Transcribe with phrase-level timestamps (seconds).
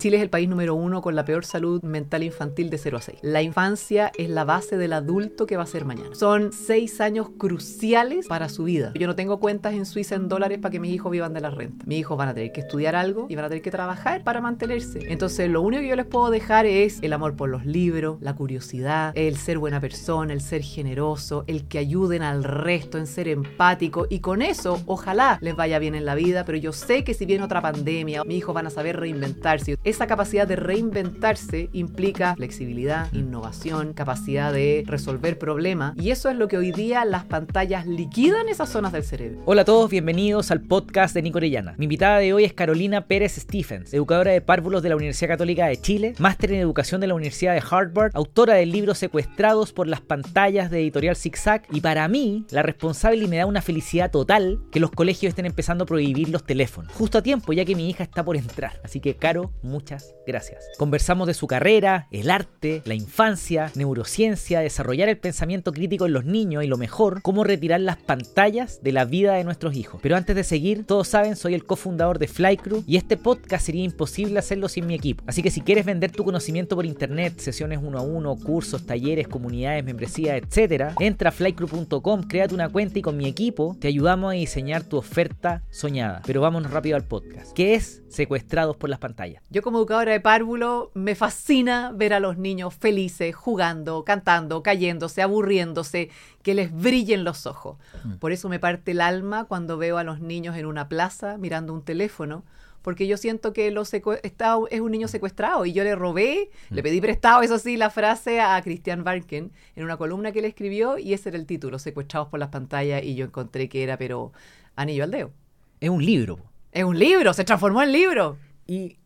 [0.00, 3.00] Chile es el país número uno con la peor salud mental infantil de 0 a
[3.02, 3.18] 6.
[3.20, 6.14] La infancia es la base del adulto que va a ser mañana.
[6.14, 8.92] Son seis años cruciales para su vida.
[8.94, 11.50] Yo no tengo cuentas en Suiza en dólares para que mis hijos vivan de la
[11.50, 11.84] renta.
[11.86, 14.40] Mis hijos van a tener que estudiar algo y van a tener que trabajar para
[14.40, 15.00] mantenerse.
[15.12, 18.34] Entonces, lo único que yo les puedo dejar es el amor por los libros, la
[18.34, 23.28] curiosidad, el ser buena persona, el ser generoso, el que ayuden al resto, en ser
[23.28, 24.06] empático.
[24.08, 26.46] Y con eso, ojalá les vaya bien en la vida.
[26.46, 30.06] Pero yo sé que si viene otra pandemia, mis hijos van a saber reinventarse esa
[30.06, 36.56] capacidad de reinventarse implica flexibilidad, innovación, capacidad de resolver problemas y eso es lo que
[36.56, 39.42] hoy día las pantallas liquidan esas zonas del cerebro.
[39.46, 41.74] Hola a todos, bienvenidos al podcast de Nico Orellana.
[41.76, 45.66] Mi invitada de hoy es Carolina Pérez Stephens, educadora de párvulos de la Universidad Católica
[45.66, 49.88] de Chile, máster en educación de la Universidad de Harvard, autora del libro Secuestrados por
[49.88, 54.12] las pantallas de editorial Zigzag y para mí la responsable y me da una felicidad
[54.12, 56.92] total que los colegios estén empezando a prohibir los teléfonos.
[56.92, 58.80] Justo a tiempo ya que mi hija está por entrar.
[58.84, 60.62] Así que Caro, muchas gracias.
[60.76, 66.26] Conversamos de su carrera, el arte, la infancia, neurociencia, desarrollar el pensamiento crítico en los
[66.26, 70.00] niños y lo mejor, cómo retirar las pantallas de la vida de nuestros hijos.
[70.02, 73.82] Pero antes de seguir, todos saben, soy el cofundador de Flycrew y este podcast sería
[73.82, 75.24] imposible hacerlo sin mi equipo.
[75.26, 79.28] Así que si quieres vender tu conocimiento por internet, sesiones uno a uno, cursos, talleres,
[79.28, 84.32] comunidades, membresías, etc., entra a flycrew.com, créate una cuenta y con mi equipo te ayudamos
[84.32, 86.20] a diseñar tu oferta soñada.
[86.26, 87.52] Pero vámonos rápido al podcast.
[87.54, 89.42] ¿Qué es secuestrados por las pantallas?
[89.48, 95.22] Yo como educadora de párvulo me fascina ver a los niños felices, jugando, cantando, cayéndose,
[95.22, 96.10] aburriéndose,
[96.42, 97.78] que les brillen los ojos.
[98.02, 98.14] Mm.
[98.14, 101.72] Por eso me parte el alma cuando veo a los niños en una plaza mirando
[101.72, 102.42] un teléfono,
[102.82, 106.74] porque yo siento que lo es un niño secuestrado y yo le robé, mm.
[106.74, 110.46] le pedí prestado, eso sí, la frase a Christian Barken en una columna que él
[110.46, 113.96] escribió y ese era el título, Secuestrados por las pantallas y yo encontré que era,
[113.96, 114.32] pero
[114.74, 115.30] anillo al dedo.
[115.78, 116.40] Es un libro.
[116.72, 118.36] Es un libro, se transformó en libro.
[118.66, 118.99] Y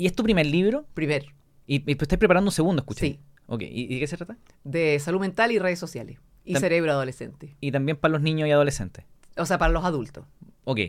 [0.00, 0.86] ¿Y es tu primer libro?
[0.94, 1.26] Primer.
[1.66, 3.00] ¿Y, y estás preparando un segundo, escuché?
[3.00, 3.20] Sí.
[3.48, 4.38] Ok, ¿Y, de qué se trata?
[4.64, 6.18] De salud mental y redes sociales.
[6.42, 7.54] Y cerebro adolescente.
[7.60, 9.04] Y también para los niños y adolescentes.
[9.36, 10.24] O sea, para los adultos.
[10.64, 10.80] Ok.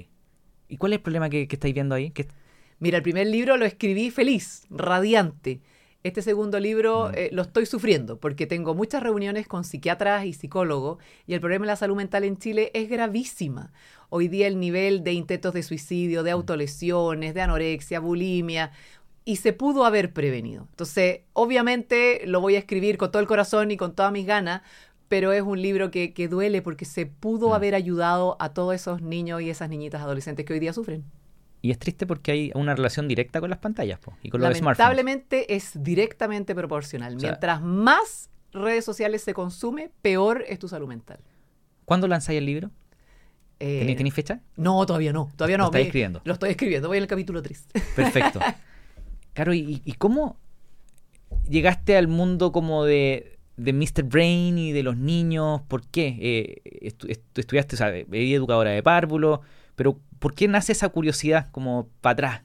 [0.69, 2.13] ¿Y cuál es el problema que, estáis viendo ahí?
[2.79, 5.59] Mira, el primer libro lo escribí feliz, radiante.
[6.03, 7.13] Este segundo libro mm.
[7.15, 11.65] eh, lo estoy sufriendo porque tengo muchas reuniones con psiquiatras y psicólogos y el problema
[11.65, 13.71] de la salud mental en Chile es gravísima.
[14.09, 16.33] Hoy día el nivel de intentos de suicidio, de mm.
[16.33, 18.71] autolesiones, de anorexia, bulimia,
[19.31, 20.67] y se pudo haber prevenido.
[20.71, 24.61] Entonces, obviamente lo voy a escribir con todo el corazón y con todas mis ganas,
[25.07, 27.53] pero es un libro que, duele porque se pudo mm.
[27.53, 31.05] haber ayudado a todos esos niños y esas niñitas adolescentes que hoy día sufren.
[31.61, 35.55] Y es triste porque hay una relación directa con las pantallas y con los Lamentablemente
[35.55, 37.15] es directamente proporcional.
[37.15, 41.19] Mientras más redes sociales se consume, peor es tu salud mental.
[41.85, 42.69] ¿Cuándo lanzáis el libro?
[43.61, 44.41] Eh, ¿Tenéis fecha?
[44.57, 45.31] No, todavía no.
[45.37, 45.65] Todavía no.
[45.65, 46.21] Lo estoy escribiendo.
[46.25, 46.89] Lo estoy escribiendo.
[46.89, 47.67] Voy en el capítulo 3.
[47.95, 48.41] Perfecto.
[49.33, 50.37] Claro, ¿y, cómo
[51.49, 54.03] llegaste al mundo como de, de, Mr.
[54.03, 55.61] Brain y de los niños?
[55.67, 56.17] ¿Por qué?
[56.19, 56.93] Eh,
[57.35, 59.41] estudiaste, o sea, educadora de párvulo,
[59.75, 62.41] pero ¿por qué nace esa curiosidad como para atrás?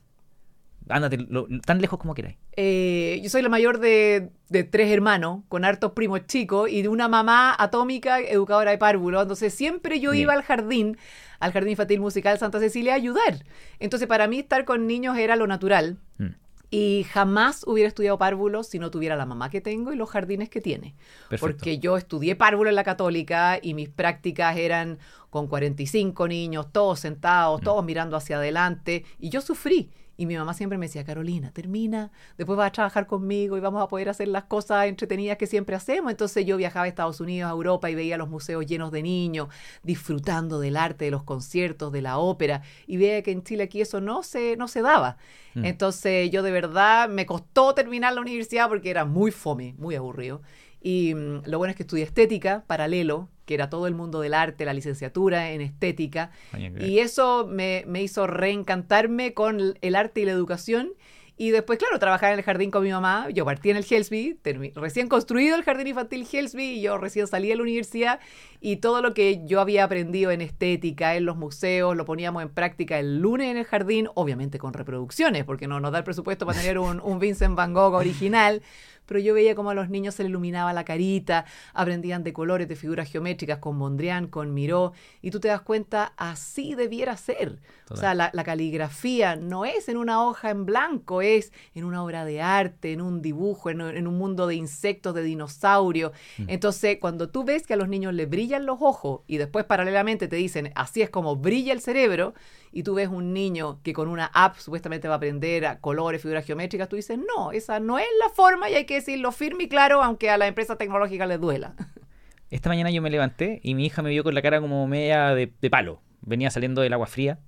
[0.89, 1.19] Ándate
[1.65, 2.37] tan lejos como queráis.
[2.57, 4.31] Eh, yo soy la mayor de,
[4.71, 9.21] tres hermanos, con hartos primos chicos, y de una mamá atómica, educadora de párvulo.
[9.21, 10.97] Entonces siempre yo iba al jardín,
[11.41, 13.45] al Jardín Infantil Musical Santa Cecilia, a ayudar.
[13.81, 15.99] Entonces para mí estar con niños era lo natural.
[16.19, 16.46] Mm.
[16.77, 20.51] Y jamás hubiera estudiado párvulo si no tuviera la mamá que tengo y los jardines
[20.51, 20.95] que tiene.
[21.41, 24.99] Porque yo estudié párvulo en la católica y mis prácticas eran
[25.31, 27.65] con 45 niños, todos sentados, mm.
[27.65, 29.07] todos mirando hacia adelante.
[29.19, 29.91] Y yo sufrí.
[30.17, 33.83] Y mi mamá siempre me decía, Carolina, termina, después vas a trabajar conmigo y vamos
[33.83, 36.11] a poder hacer las cosas entretenidas que siempre hacemos.
[36.11, 39.49] Entonces yo viajaba a Estados Unidos, a Europa y veía los museos llenos de niños,
[39.83, 42.63] disfrutando del arte, de los conciertos, de la ópera.
[42.87, 45.19] Y veía que en Chile aquí eso no se, no se daba.
[45.55, 45.65] Mm.
[45.65, 50.41] Entonces yo de verdad me costó terminar la universidad porque era muy fome, muy aburrido.
[50.87, 54.35] Y mm, lo bueno es que estudié estética, paralelo, que era todo el mundo del
[54.35, 56.31] arte, la licenciatura en estética.
[56.79, 60.93] Y eso me, me hizo reencantarme con el arte y la educación
[61.39, 63.29] y después, claro, trabajar en el jardín con mi mamá.
[63.31, 64.39] Yo partí en el Helsby,
[64.75, 68.21] recién construido el jardín infantil Helsby, y yo recién salí de la universidad.
[68.61, 72.49] Y todo lo que yo había aprendido en estética, en los museos, lo poníamos en
[72.49, 76.47] práctica el lunes en el jardín, obviamente con reproducciones, porque no nos da el presupuesto
[76.47, 78.63] para tener un, un Vincent Van Gogh original
[79.07, 82.69] pero yo veía como a los niños se les iluminaba la carita, aprendían de colores,
[82.69, 84.93] de figuras geométricas con Mondrian, con Miró,
[85.23, 87.59] y tú te das cuenta, así debiera ser.
[87.89, 92.25] O sea, la, caligrafía no es en una hoja en blanco, es en una obra
[92.25, 96.11] de arte, en un dibujo, en, un mundo de insectos, de dinosaurios.
[96.39, 96.45] Mm.
[96.49, 100.27] Entonces, cuando tú ves que a los niños les brillan los ojos y después paralelamente
[100.27, 102.35] te dicen, así es como brilla el cerebro,
[102.77, 106.21] y tú ves un niño que con una app supuestamente va a aprender a colores,
[106.21, 109.65] figuras geométricas, tú dices, no, esa no es la forma y hay que decirlo firme
[109.65, 111.75] y claro, aunque a la empresa tecnológica les duela.
[112.51, 115.35] Esta mañana yo me levanté y mi hija me vio con la cara como media
[115.35, 116.03] de, de palo.
[116.21, 117.39] Venía saliendo del agua fría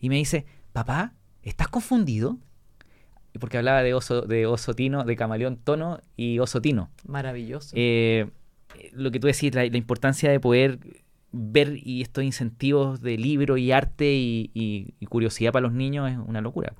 [0.00, 1.12] y me dice, papá,
[1.44, 2.36] ¿estás confundido?
[3.38, 6.90] Porque hablaba de oso, de oso tino, de camaleón tono y oso tino.
[7.06, 7.70] Maravilloso.
[7.78, 8.30] Eh,
[8.90, 10.80] lo que tú decís, la, la importancia de poder
[11.38, 16.10] ver y estos incentivos de libro y arte y, y- y curiosidad para los niños
[16.10, 16.74] es una locura.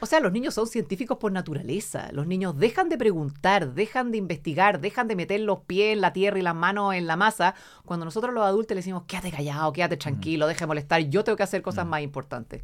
[0.00, 2.10] O sea, los niños son científicos por naturaleza.
[2.12, 6.12] Los niños dejan de preguntar, dejan de investigar, dejan de meter los pies en la
[6.12, 7.54] tierra y las manos en la masa.
[7.84, 11.36] Cuando nosotros los adultos les decimos, quédate callado, quédate tranquilo, deja de molestar, yo tengo
[11.36, 12.62] que hacer cosas más importantes.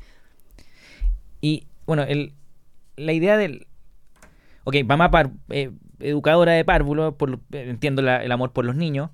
[1.41, 2.33] Y bueno, el,
[2.97, 3.69] la idea del...
[4.65, 5.71] Ok, mamá par- eh,
[6.01, 9.11] educadora de párvulo, por, eh, entiendo la- el amor por los niños,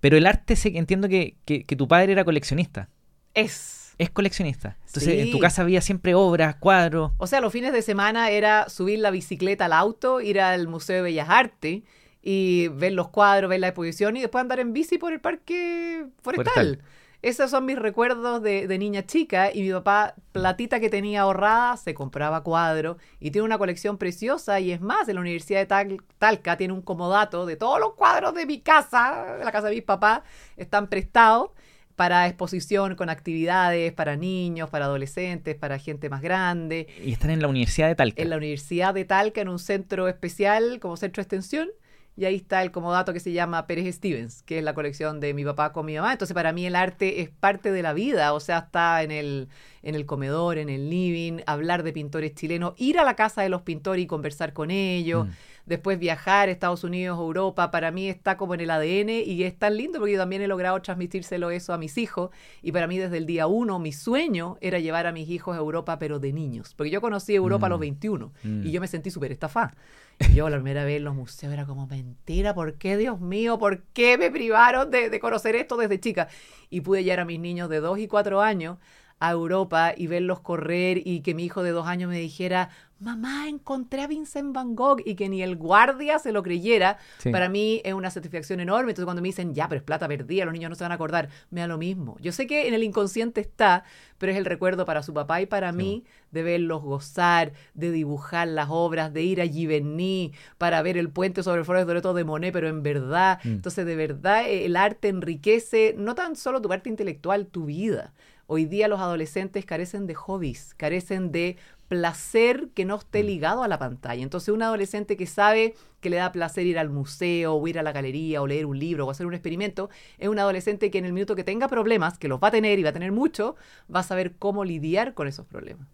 [0.00, 2.88] pero el arte entiendo que, que- que tu padre era coleccionista.
[3.34, 3.94] Es.
[3.98, 4.76] Es coleccionista.
[4.86, 5.20] Entonces Sí.
[5.20, 7.12] en tu casa había siempre obras, cuadros.
[7.18, 10.96] O sea, los fines de semana era subir la bicicleta al auto, ir al Museo
[10.96, 11.82] de Bellas Artes
[12.22, 16.04] y ver los cuadros, ver la exposición y después andar en bici por el parque
[16.22, 16.44] forestal.
[16.54, 16.80] Forestal.
[17.26, 21.76] Esos son mis recuerdos de, de niña chica y mi papá, platita que tenía ahorrada,
[21.76, 25.66] se compraba cuadros y tiene una colección preciosa y es más, en la Universidad de
[25.66, 29.68] Tal- Talca tiene un comodato de todos los cuadros de mi casa, de la casa
[29.68, 30.20] de mis papás,
[30.56, 31.50] están prestados
[31.96, 37.42] para exposición con actividades para niños, para adolescentes, para gente más grande Y están en
[37.42, 38.22] la Universidad de Talca.
[38.22, 41.70] en la Universidad de Talca, en un centro especial como centro de extensión.
[42.16, 45.34] Y ahí está el comodato que se llama Pérez Stevens, que es la colección de
[45.34, 46.12] mi papá con mi mamá.
[46.12, 48.32] Entonces, para mí el arte es parte de la vida.
[48.32, 49.48] O sea, está en el,
[49.82, 53.50] en el comedor, en el living, hablar de pintores chilenos, ir a la casa de
[53.50, 55.26] los pintores y conversar con ellos.
[55.26, 55.30] Mm.
[55.66, 59.58] Después viajar a Estados Unidos, Europa, para mí está como en el ADN y es
[59.58, 62.30] tan lindo porque yo también he logrado transmitírselo eso a mis hijos.
[62.62, 65.58] Y para mí desde el día uno, mi sueño era llevar a mis hijos a
[65.58, 66.72] Europa, pero de niños.
[66.74, 67.80] Porque yo conocí Europa a los Mm.
[67.80, 68.62] 21 Mm.
[68.66, 69.74] y yo me sentí súper estafada.
[70.20, 73.58] Y Yo la primera vez en los museos era como, mentira, ¿por qué, Dios mío?
[73.58, 76.28] ¿Por qué me privaron de, de conocer esto desde chica?
[76.70, 78.78] Y pude llevar a mis niños de 2 y 4 años
[79.18, 82.68] a Europa y verlos correr y que mi hijo de 2 años me dijera,
[82.98, 87.30] mamá, encontré a Vincent Van Gogh y que ni el guardia se lo creyera, Sí.
[87.30, 88.90] para mí es una satisfacción enorme.
[88.92, 90.96] Entonces cuando me dicen, ya, pero es plata perdida, los niños no se van a
[90.96, 92.16] acordar, me da lo mismo.
[92.20, 93.84] Yo sé que en el inconsciente está,
[94.18, 98.48] pero es el recuerdo para su papá y para mí de verlos gozar, de dibujar
[98.48, 102.14] las obras, de ir a Giverny para ver el puente sobre el Foro de Loreto
[102.14, 103.48] de Monet, pero en verdad, Mm.
[103.48, 108.12] entonces de verdad eh, el arte enriquece no tan solo tu parte intelectual, tu vida.
[108.48, 111.56] Hoy día los adolescentes carecen de hobbies, carecen de
[111.88, 114.22] placer que no esté ligado a la pantalla.
[114.22, 117.82] Entonces un adolescente que sabe que le da placer ir al museo o ir a
[117.82, 121.04] la galería o leer un libro o hacer un experimento, es un adolescente que en
[121.06, 123.56] el minuto que tenga problemas, que los va a tener y va a tener mucho,
[123.92, 125.86] va a saber cómo lidiar con esos problemas.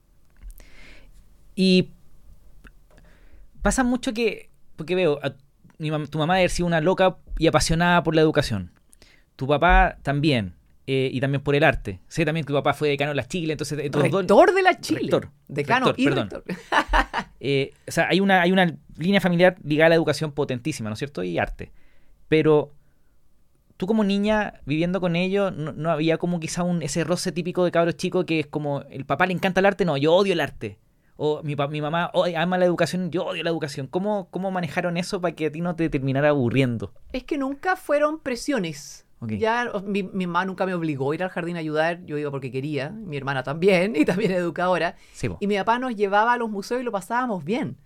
[1.54, 1.90] Y
[3.62, 5.34] pasa mucho que, porque veo, a-
[6.10, 8.70] tu mamá haber sido una loca y apasionada por la educación.
[9.36, 10.54] Tu papá también,
[10.86, 12.00] eh, y también por el arte.
[12.08, 13.78] Sé también que tu papá fue decano de la Chile, entonces...
[13.78, 15.00] eh, de la Chile.
[15.02, 15.30] Rector.
[15.48, 16.30] Decano Rector, y perdón.
[16.30, 16.44] rector.
[17.40, 20.94] eh, o sea, hay una, hay una línea familiar ligada a la educación potentísima, ¿no
[20.94, 21.22] es cierto?
[21.22, 21.72] Y arte.
[22.28, 22.72] Pero
[23.76, 27.64] tú como niña viviendo con ellos, no, no había como quizá un, ese roce típico
[27.64, 30.32] de cabros chicos que es como, el papá le encanta el arte, no, yo odio
[30.32, 30.78] el arte.
[31.16, 33.86] O mi, mi mamá ama la educación, yo odio la educación.
[33.86, 36.92] ¿Cómo, ¿Cómo manejaron eso para que a ti no te terminara aburriendo?
[37.12, 39.06] Es que nunca fueron presiones.
[39.28, 42.30] Ya mi, mi mamá nunca me obligó a ir al jardín a ayudar, yo iba
[42.30, 44.96] porque quería, mi hermana también, y también educadora.
[45.12, 45.28] Sí.
[45.40, 47.76] Y mi papá nos llevaba a los museos y lo pasábamos bien.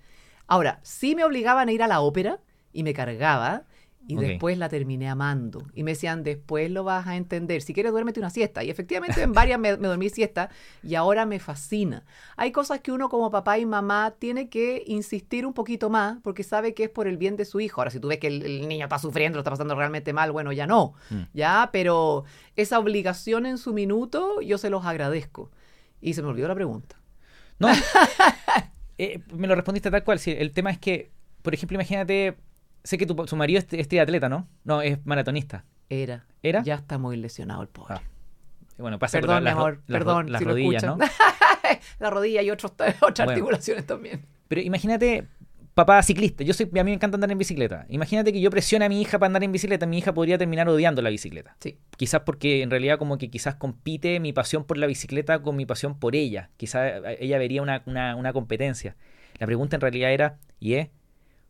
[0.47, 2.41] Ahora, sí me obligaban a ir a la ópera
[2.73, 3.65] y me cargaba.
[4.09, 5.67] Y después la terminé amando.
[5.75, 7.63] Y me decían, después lo vas a entender.
[7.63, 8.63] Si quieres, duérmete una siesta.
[8.63, 10.49] Y efectivamente en varias me, me dormí siesta
[10.83, 12.05] y ahora me fascina.
[12.37, 16.45] Hay cosas que uno como papá y mamá tiene que insistir un poquito más porque
[16.45, 17.81] sabe que es por el bien de su hijo.
[17.81, 20.31] Ahora, si tú ves que el, el niño está sufriendo, lo está pasando realmente mal,
[20.31, 20.95] bueno, ya no.
[21.11, 21.23] Mm.
[21.35, 25.51] Ya, pero esa obligación en su minuto, yo se los agradezco.
[26.01, 26.97] Y se me olvidó la pregunta.
[27.59, 27.69] No,
[28.99, 30.19] eh, me lo respondiste tal cual.
[30.19, 31.11] sí, el tema es que,
[31.43, 32.37] por ejemplo, imagínate,
[32.87, 34.49] sé que tu, su marido es, es triatleta, ¿no?
[34.65, 35.65] No, es maratonista.
[35.89, 36.27] Era.
[36.43, 36.63] ¿Era?
[36.63, 37.95] Ya está muy lesionado el pobre.
[37.97, 38.03] Ah,
[38.79, 39.73] Bueno, pasa Perdón, por mi amor.
[39.87, 40.93] las ro- Perdón, las si lo rodillas, ¿no?
[41.01, 41.11] escuchan.
[42.01, 43.31] la rodilla y otros, otras Bueno.
[43.33, 44.25] articulaciones también.
[44.49, 45.27] Pero imagínate,
[45.75, 47.85] papá ciclista, yo soy, a mí me encanta andar en bicicleta.
[47.89, 50.69] Imagínate que yo presione a mi hija para andar en bicicleta, mi hija podría terminar
[50.69, 51.57] odiando la bicicleta.
[51.61, 51.79] Sí.
[51.97, 55.67] Quizás porque en realidad como que quizás compite mi pasión por la bicicleta con mi
[55.67, 56.51] pasión por ella.
[56.57, 58.97] Quizás ella vería una, una, una competencia.
[59.39, 60.89] La pregunta en realidad era, y es,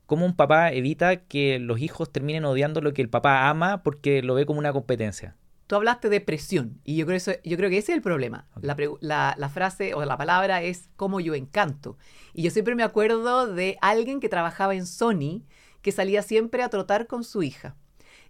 [0.06, 4.22] ¿cómo un papá evita que los hijos terminen odiando lo que el papá ama porque
[4.22, 5.36] lo ve como una competencia?
[5.66, 8.46] tú hablaste de presión y yo creo, eso, yo creo que ese es el problema.
[8.60, 11.98] La, la, la, frase o la palabra es como yo encanto.
[12.34, 15.42] Y yo siempre me acuerdo de alguien que trabajaba en Sony
[15.82, 17.76] que salía siempre a trotar con su hija.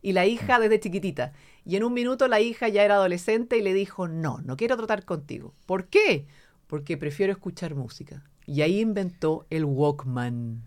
[0.02, 0.62] Y la hija mm.
[0.62, 1.32] desde chiquitita.
[1.64, 4.76] Y en un minuto la hija ya era adolescente y le dijo, no, no quiero
[4.76, 5.54] trotar contigo.
[5.66, 6.26] ¿Por qué?
[6.66, 8.24] Porque prefiero escuchar música.
[8.46, 10.62] Y ahí inventó el Walkman.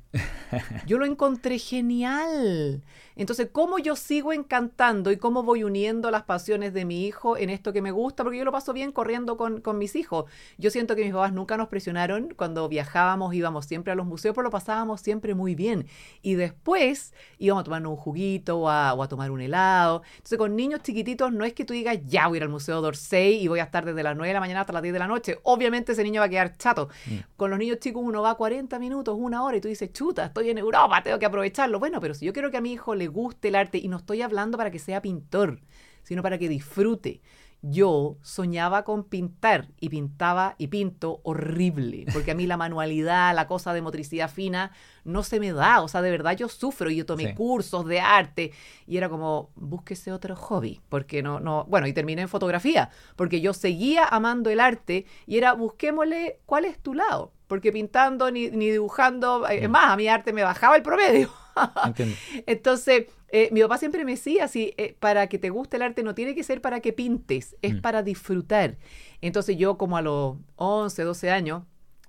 [0.87, 2.83] Yo lo encontré genial.
[3.15, 7.49] Entonces, ¿cómo yo sigo encantando y cómo voy uniendo las pasiones de mi hijo en
[7.49, 8.23] esto que me gusta?
[8.23, 10.25] Porque yo lo paso bien corriendo con, con mis hijos.
[10.57, 12.33] Yo siento que mis papás nunca nos presionaron.
[12.35, 15.85] Cuando viajábamos, íbamos siempre a los museos, pero lo pasábamos siempre muy bien.
[16.21, 20.01] Y después íbamos a tomar un juguito o a, o a tomar un helado.
[20.15, 22.81] Entonces, con niños chiquititos, no es que tú digas, ya voy a ir al Museo
[22.81, 24.99] d'Orsay y voy a estar desde las 9 de la mañana hasta las 10 de
[24.99, 25.39] la noche.
[25.43, 26.87] Obviamente ese niño va a quedar chato.
[27.05, 27.17] Mm.
[27.35, 30.49] Con los niños chicos uno va 40 minutos, una hora y tú dices, chuta, estoy
[30.49, 31.77] en Europa, tengo que aprovecharlo.
[31.77, 33.97] Bueno, pero si yo quiero que a mi hijo le guste el arte, y no
[33.97, 35.59] estoy hablando para que sea pintor,
[36.03, 37.21] sino para que disfrute.
[37.61, 43.47] Yo soñaba con pintar y pintaba y pinto horrible, porque a mí la manualidad, la
[43.47, 44.71] cosa de motricidad fina,
[45.03, 45.81] no se me da.
[45.81, 48.53] O sea, de verdad yo sufro y yo tomé cursos de arte
[48.87, 53.41] y era como, búsquese otro hobby, porque no, no, bueno, y terminé en fotografía, porque
[53.41, 58.47] yo seguía amando el arte y era, busquémosle cuál es tu lado porque pintando ni,
[58.47, 59.71] dibujando, eh, es mm.
[59.71, 61.29] más, a mi arte me bajaba el promedio.
[62.45, 66.03] Entonces, eh, mi papá siempre me decía, si, eh, para que te guste el arte
[66.03, 67.81] no tiene que ser para que pintes, es mm.
[67.81, 68.77] para disfrutar.
[69.19, 71.63] Entonces yo como a los 11, 12 años,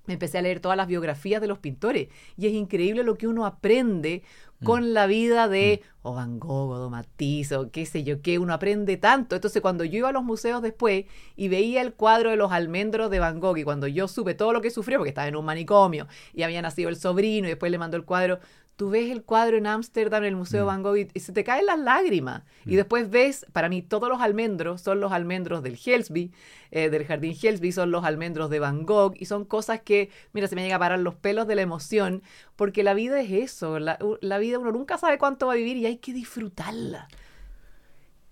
[0.05, 3.27] me empecé a leer todas las biografías de los pintores y es increíble lo que
[3.27, 4.23] uno aprende
[4.61, 4.65] mm.
[4.65, 8.55] con la vida de o Van Gogh o Matisse o qué sé yo qué, uno
[8.55, 9.35] aprende tanto.
[9.37, 11.05] Entonces cuando yo iba a los museos después
[11.37, 14.53] y veía el cuadro de los almendros de Van Gogh y cuando yo supe todo
[14.53, 17.71] lo que sufrió porque estaba en un manicomio y había nacido el sobrino y después
[17.71, 18.41] le mandó el cuadro,
[18.81, 20.67] tú ves el cuadro en Ámsterdam, en el Museo mm.
[20.67, 22.45] Van Gogh, y, se te caen las lágrimas.
[22.65, 22.77] Y mm.
[22.77, 26.33] después ves, para mí, todos los almendros son los almendros del Helsby,
[26.71, 30.49] eh, del Jardín Helsby, son los almendros de Van Gogh, y son cosas que, mira,
[30.49, 32.23] se me llega a parar los pelos de la emoción,
[32.57, 33.99] porque la vida es eso, la,
[34.39, 37.07] vida uno nunca sabe cuánto va a vivir y hay que disfrutarla.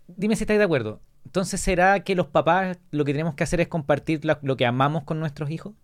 [0.06, 1.02] Dime si estáis de acuerdo.
[1.26, 5.04] Entonces, ¿será que los papás lo que tenemos que hacer es compartir lo que amamos
[5.04, 5.74] con nuestros hijos?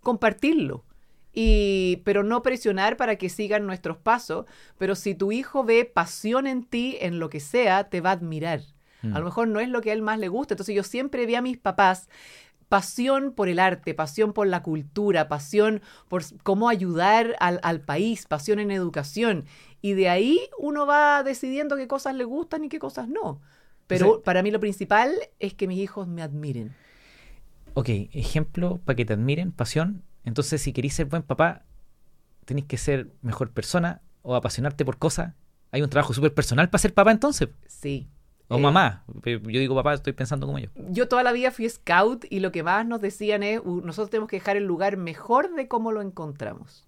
[0.00, 0.86] Compartirlo
[1.34, 4.46] y, pero no presionar para que sigan nuestros pasos.
[4.78, 8.14] Pero si tu hijo ve pasión en ti, en lo que sea, te va a
[8.14, 8.60] admirar.
[9.02, 9.24] A lo mm.
[9.24, 10.54] mejor no es lo que a él más le gusta.
[10.54, 12.08] Entonces yo siempre vi a mis papás
[12.68, 18.26] pasión por el arte, pasión por la cultura, pasión por cómo ayudar al, al, país,
[18.26, 19.44] pasión en educación.
[19.82, 23.40] Y de ahí uno va decidiendo qué cosas le gustan y qué cosas no.
[23.86, 26.74] Pero para mí lo principal es que mis hijos me admiren.
[27.74, 31.62] Ok, ejemplo para que te admiren, pasión, entonces, si queréis ser buen papá,
[32.44, 35.34] tenéis que ser mejor persona o apasionarte por cosas.
[35.70, 37.48] Hay un trabajo súper personal para ser papá entonces.
[37.66, 38.08] Sí.
[38.48, 39.04] O mamá.
[39.24, 40.68] Yo digo papá, estoy pensando como yo.
[40.90, 44.28] Yo toda la vida fui scout y lo que más nos decían es, nosotros tenemos
[44.28, 46.86] que dejar el lugar mejor de cómo lo encontramos.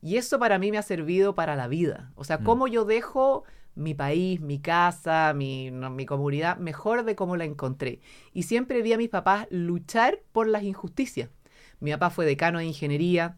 [0.00, 2.12] Y eso para mí me ha servido para la vida.
[2.14, 2.44] O sea, mm.
[2.44, 8.00] cómo yo dejo mi país, mi casa, mi, mi comunidad mejor de cómo la encontré.
[8.32, 11.30] Y siempre vi a mis papás luchar por las injusticias.
[11.84, 13.36] Mi papá fue decano de ingeniería.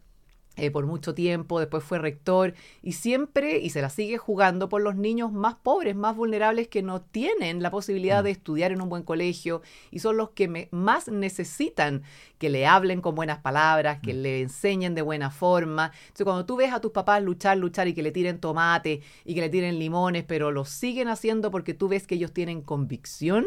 [0.55, 4.81] Eh, por mucho tiempo, después fue rector y siempre, y se la sigue jugando por
[4.81, 8.33] los niños más pobres, más vulnerables que no tienen la posibilidad de mm.
[8.33, 9.61] estudiar en un buen colegio
[9.91, 12.01] y son los que más necesitan
[12.39, 14.17] que le hablen con buenas palabras, que mm.
[14.17, 15.91] le enseñen de buena forma.
[16.07, 19.35] Entonces, cuando tú ves a tus papás luchar, luchar y que le tiren tomate y
[19.35, 23.45] que le tiren limones, pero lo siguen haciendo porque tú ves que ellos tienen convicción,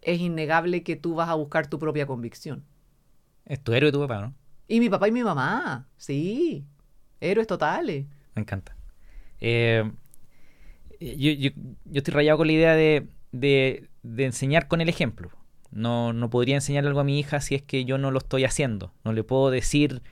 [0.00, 2.64] es innegable que tú vas a buscar tu propia convicción.
[3.48, 4.34] Es tu héroe tu papá, ¿no?
[4.68, 6.66] Y mi papá y mi mamá, sí.
[7.18, 8.04] Héroes totales.
[8.34, 8.76] Me encanta.
[9.40, 9.90] Eh,
[11.00, 11.50] yo,
[11.94, 13.88] estoy rayado con la idea de,
[14.18, 15.30] enseñar con el ejemplo.
[15.70, 18.44] No, no podría enseñar algo a mi hija si es que yo no lo estoy
[18.44, 18.92] haciendo.
[19.02, 20.02] No le puedo decir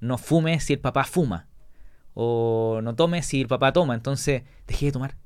[0.00, 1.48] no fume si el papá fuma.
[2.12, 3.94] O no tome si el papá toma.
[3.94, 5.16] Entonces, dejé de tomar.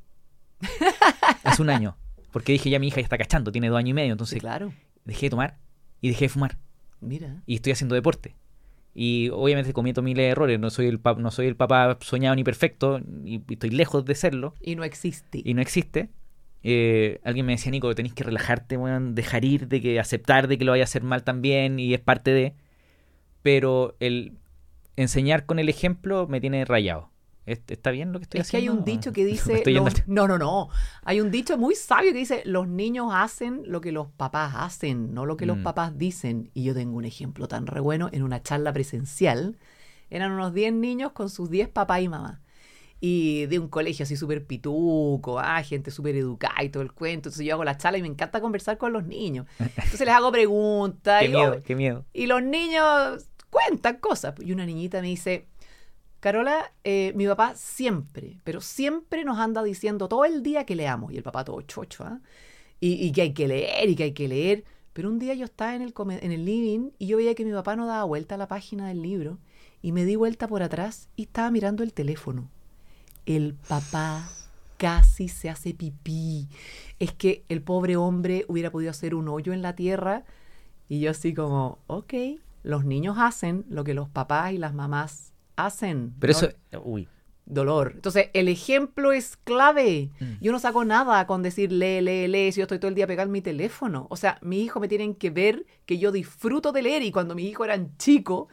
[1.42, 1.96] Hace un año.
[2.30, 4.12] Porque dije ya mi hija ya está cachando, tiene dos años y medio.
[4.12, 4.72] Entonces, claro.
[5.04, 5.58] dejé de tomar
[6.00, 6.58] y dejé de fumar.
[7.00, 7.42] Mira.
[7.46, 8.36] Y estoy haciendo deporte.
[8.94, 10.58] Y obviamente cometo miles de errores.
[10.58, 13.00] No soy el, no soy el papá soñado ni perfecto.
[13.24, 14.54] Y, estoy lejos de serlo.
[14.60, 15.40] Y no existe.
[15.44, 16.10] Y no existe.
[16.62, 18.76] Eh, alguien me decía, Nico, tenéis que relajarte,
[19.12, 21.78] dejar ir, de que aceptar de que lo vaya a hacer mal también.
[21.78, 22.54] Y es parte de.
[23.42, 24.32] Pero el
[24.96, 27.10] enseñar con el ejemplo me tiene rayado.
[27.52, 28.58] ¿Está bien lo que estoy haciendo?
[28.58, 29.62] Es que hay un dicho que dice...
[30.06, 30.68] no, no, no.
[31.02, 35.14] Hay un dicho muy sabio que dice, los niños hacen lo que los papás hacen,
[35.14, 35.62] no lo que los mm.
[35.62, 36.50] papás dicen.
[36.54, 39.58] Y yo tengo un ejemplo tan re bueno en una charla presencial.
[40.10, 42.40] Eran unos 10 niños con sus 10 papás y mamá.
[43.00, 47.28] y de un colegio así súper pituco, ah, gente súper educada y todo el cuento.
[47.28, 49.46] Entonces yo hago la charla y me encanta conversar con los niños.
[49.58, 51.20] Entonces les hago preguntas.
[51.22, 52.04] qué y, miedo, qué miedo.
[52.12, 54.34] y los niños cuentan cosas.
[54.40, 55.46] Y una niñita me dice,
[56.20, 61.12] Carola, eh, mi papá siempre, pero siempre nos anda diciendo todo el día que leamos.
[61.12, 62.20] Y el papá todo chocho, ¿ah?
[62.80, 64.64] Y, que hay que leer y que hay que leer.
[64.92, 67.52] Pero un día yo estaba en el, en el living y yo veía que mi
[67.52, 69.38] papá no daba vuelta a la página del libro
[69.82, 72.48] y me di vuelta por atrás y estaba mirando el teléfono.
[73.26, 74.28] El papá
[74.76, 76.48] casi se hace pipí.
[76.98, 80.24] Es que el pobre hombre hubiera podido hacer un hoyo en la tierra
[80.88, 82.14] y yo así como, ok,
[82.62, 85.27] los niños hacen lo que los papás y las mamás
[85.58, 86.14] hacen.
[86.18, 86.38] Pero ¿no?
[86.38, 86.50] eso,
[86.84, 87.08] uy,
[87.44, 87.92] dolor.
[87.94, 90.10] Entonces, el ejemplo es clave.
[90.20, 90.32] Mm.
[90.40, 93.06] Yo no saco nada con decir lee, lee, lee, si yo estoy todo el día
[93.06, 94.06] pegado en mi teléfono.
[94.10, 97.34] O sea, mi hijo me tienen que ver que yo disfruto de leer y cuando
[97.34, 98.48] mis hijos eran chicos,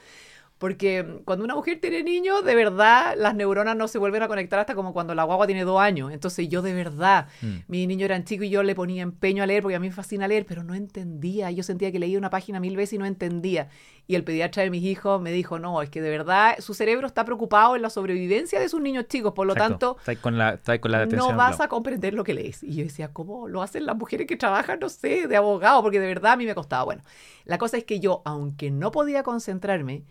[0.58, 4.58] porque cuando una mujer tiene niños, de verdad, las neuronas no se vuelven a conectar
[4.60, 6.14] hasta como cuando la guagua tiene dos años.
[6.14, 7.56] Entonces, yo de verdad, Mm.
[7.68, 9.94] mis niños eran chicos y yo le ponía empeño a leer porque a mí me
[9.94, 11.52] fascina leer, pero no entendía.
[11.52, 13.68] Yo sentía que leía una página mil veces y no entendía.
[14.08, 17.08] Y el pediatra de mis hijos me dijo, no, es que de verdad su cerebro
[17.08, 19.96] está preocupado en la sobrevivencia de sus niños chicos, por lo exacto.
[19.96, 22.24] tanto, Está ahí con la, está ahí con la atención no vas a comprender lo
[22.24, 22.64] que lees.
[22.64, 25.82] Y yo decía, ¿cómo lo hacen las mujeres que trabajan, no sé, de abogado?
[25.82, 26.86] Porque de verdad a mí me costaba.
[26.86, 27.02] Bueno,
[27.46, 30.04] la cosa es que yo, aunque no podía concentrarme,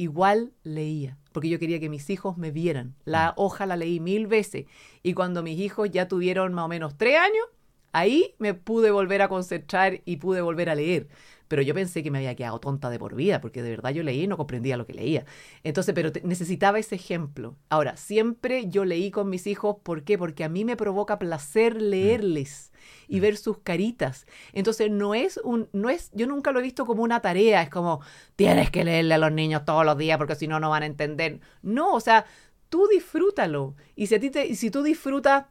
[0.00, 2.94] igual leía, porque yo quería que mis hijos me vieran.
[3.04, 4.64] La hoja la leí mil veces.
[5.02, 7.44] Y cuando mis hijos ya tuvieron más o menos tres años,
[7.92, 11.08] ahí me pude volver a concentrar y pude volver a leer.
[11.50, 14.04] Pero yo pensé que me había quedado tonta de por vida, porque de verdad yo
[14.04, 15.24] leí y no comprendía lo que leía.
[15.64, 17.56] Entonces, pero necesitaba ese ejemplo.
[17.68, 20.16] Ahora, siempre yo leí con mis hijos, ¿por qué?
[20.16, 22.70] Porque a mí me provoca placer leerles
[23.08, 24.28] y ver sus caritas.
[24.52, 27.68] Entonces, no es un, no es, yo nunca lo he visto como una tarea, es
[27.68, 28.00] como,
[28.36, 30.86] tienes que leerle a los niños todos los días porque si no, no van a
[30.86, 31.40] entender.
[31.62, 32.26] No, o sea,
[32.68, 33.74] tú disfrútalo.
[33.96, 35.46] Y si a ti te, y si tú disfrutas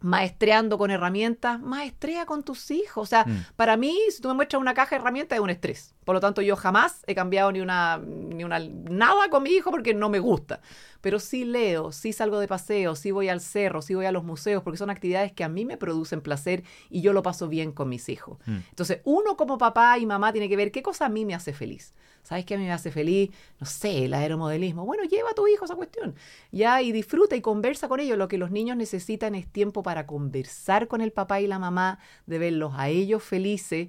[0.00, 3.02] maestreando con herramientas, maestrea con tus hijos.
[3.02, 3.44] O sea, Mm.
[3.56, 5.94] para mí, si tú me muestras una caja de herramientas, es un estrés.
[6.08, 9.70] Por lo tanto, yo jamás he cambiado ni una, ni una nada con mi hijo
[9.70, 10.62] porque no me gusta.
[11.02, 14.24] Pero sí leo, sí salgo de paseo, sí voy al cerro, sí voy a los
[14.24, 17.72] museos, porque son actividades que a mí me producen placer y yo lo paso bien
[17.72, 18.38] con mis hijos.
[18.46, 18.56] Mm.
[18.70, 21.52] Entonces, uno como papá y mamá tiene que ver qué cosa a mí me hace
[21.52, 21.92] feliz.
[22.22, 23.30] ¿Sabes qué a mí me hace feliz?
[23.60, 24.86] No sé, el aeromodelismo.
[24.86, 26.14] Bueno, lleva a tu hijo esa cuestión.
[26.50, 28.16] Ya, y disfruta y conversa con ellos.
[28.16, 31.98] Lo que los niños necesitan es tiempo para conversar con el papá y la mamá,
[32.24, 33.88] de verlos a ellos felices.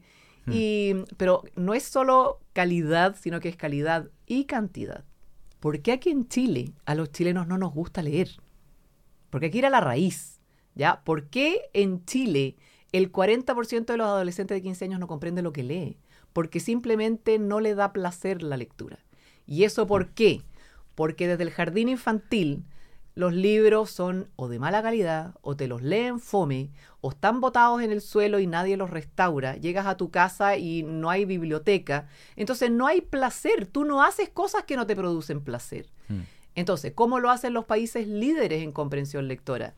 [0.52, 5.04] Y, pero no es solo calidad, sino que es calidad y cantidad.
[5.60, 8.30] ¿Por qué aquí en Chile a los chilenos no nos gusta leer?
[9.30, 10.40] Porque hay que ir a la raíz,
[10.76, 11.02] ¿ya?
[11.04, 12.56] ¿Por qué en Chile
[12.92, 15.98] el 40% de los adolescentes de 15 años no comprende lo que lee?
[16.34, 19.00] Porque simplemente no le da placer la lectura.
[19.46, 20.42] ¿Y eso por qué?
[20.96, 22.66] Porque desde el jardín infantil
[23.16, 27.82] los libros son o de mala calidad, o te los leen fome, o están botados
[27.82, 29.56] en el suelo y nadie los restaura.
[29.58, 32.08] Llegas a tu casa y no hay biblioteca.
[32.36, 33.66] Entonces no hay placer.
[33.68, 35.90] Tú no haces cosas que no te producen placer.
[36.08, 36.22] Mm.
[36.56, 39.76] Entonces, ¿cómo lo hacen los países líderes en comprensión lectora?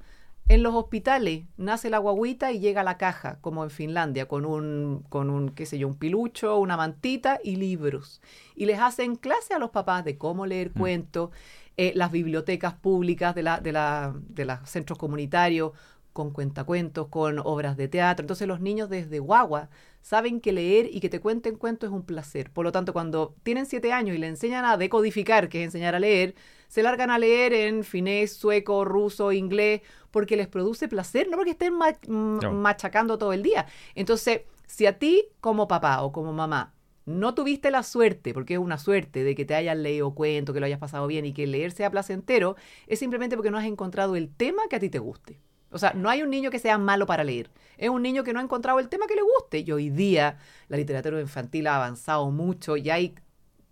[0.52, 4.46] En los hospitales nace la guaguita y llega a la caja, como en Finlandia, con
[4.46, 8.20] un, con un, qué sé yo, un pilucho, una mantita y libros.
[8.54, 11.30] Y les hacen clase a los papás de cómo leer cuentos,
[11.78, 15.72] eh, las bibliotecas públicas de, la, de, la, de los centros comunitarios,
[16.14, 18.24] con cuentacuentos, con obras de teatro.
[18.24, 19.70] Entonces los niños desde guagua
[20.02, 22.50] saben que leer y que te cuenten cuentos es un placer.
[22.52, 25.96] Por lo tanto, cuando tienen siete años y le enseñan a decodificar, que es enseñar
[25.96, 26.36] a leer,
[26.68, 31.52] se largan a leer en finés, sueco, ruso, inglés, porque les produce placer, no porque
[31.52, 32.52] estén ma- m- No.
[32.54, 33.68] machacando todo el día.
[33.96, 36.74] Entonces, si a ti como papá o como mamá
[37.06, 40.60] no tuviste la suerte, porque es una suerte de que te hayan leído cuento, que
[40.60, 42.56] lo hayas pasado bien y que leer sea placentero,
[42.88, 45.40] es simplemente porque no has encontrado el tema que a ti te guste.
[45.72, 47.50] O sea, no hay un niño que sea malo para leer.
[47.78, 49.60] Es un niño que no ha encontrado el tema que le guste.
[49.60, 53.16] Y hoy día la literatura infantil ha avanzado mucho y hay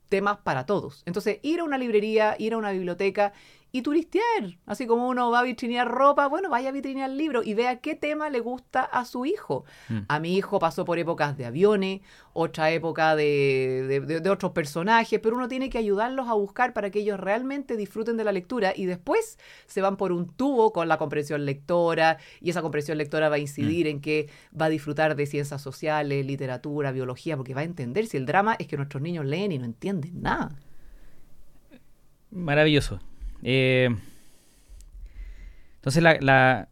[0.10, 1.04] temas para todos.
[1.06, 3.34] Entonces, ir a una librería, ir a una biblioteca
[3.72, 4.58] y turistear.
[4.66, 7.94] Así como uno va a vitrinear ropa, bueno, vaya a vitrinear libros y vea qué
[7.96, 9.64] tema le gusta a su hijo.
[9.90, 9.98] Mm.
[10.08, 12.02] A mi hijo pasó por épocas de aviones,
[12.34, 16.74] otra época de, de- de- de otros personajes, pero uno tiene que ayudarlos a buscar
[16.74, 20.74] para que ellos realmente disfruten de la lectura y después se van por un tubo
[20.74, 24.30] con la comprensión lectora y esa comprensión lectora va a incidir en que
[24.60, 28.56] va a disfrutar de ciencias sociales, literatura, biología, porque va a entender si el drama
[28.58, 30.56] es que nuestros niños leen y no entienden nada.
[32.32, 33.00] Maravilloso.
[33.44, 33.90] Eh,
[35.76, 36.70] entonces la, la,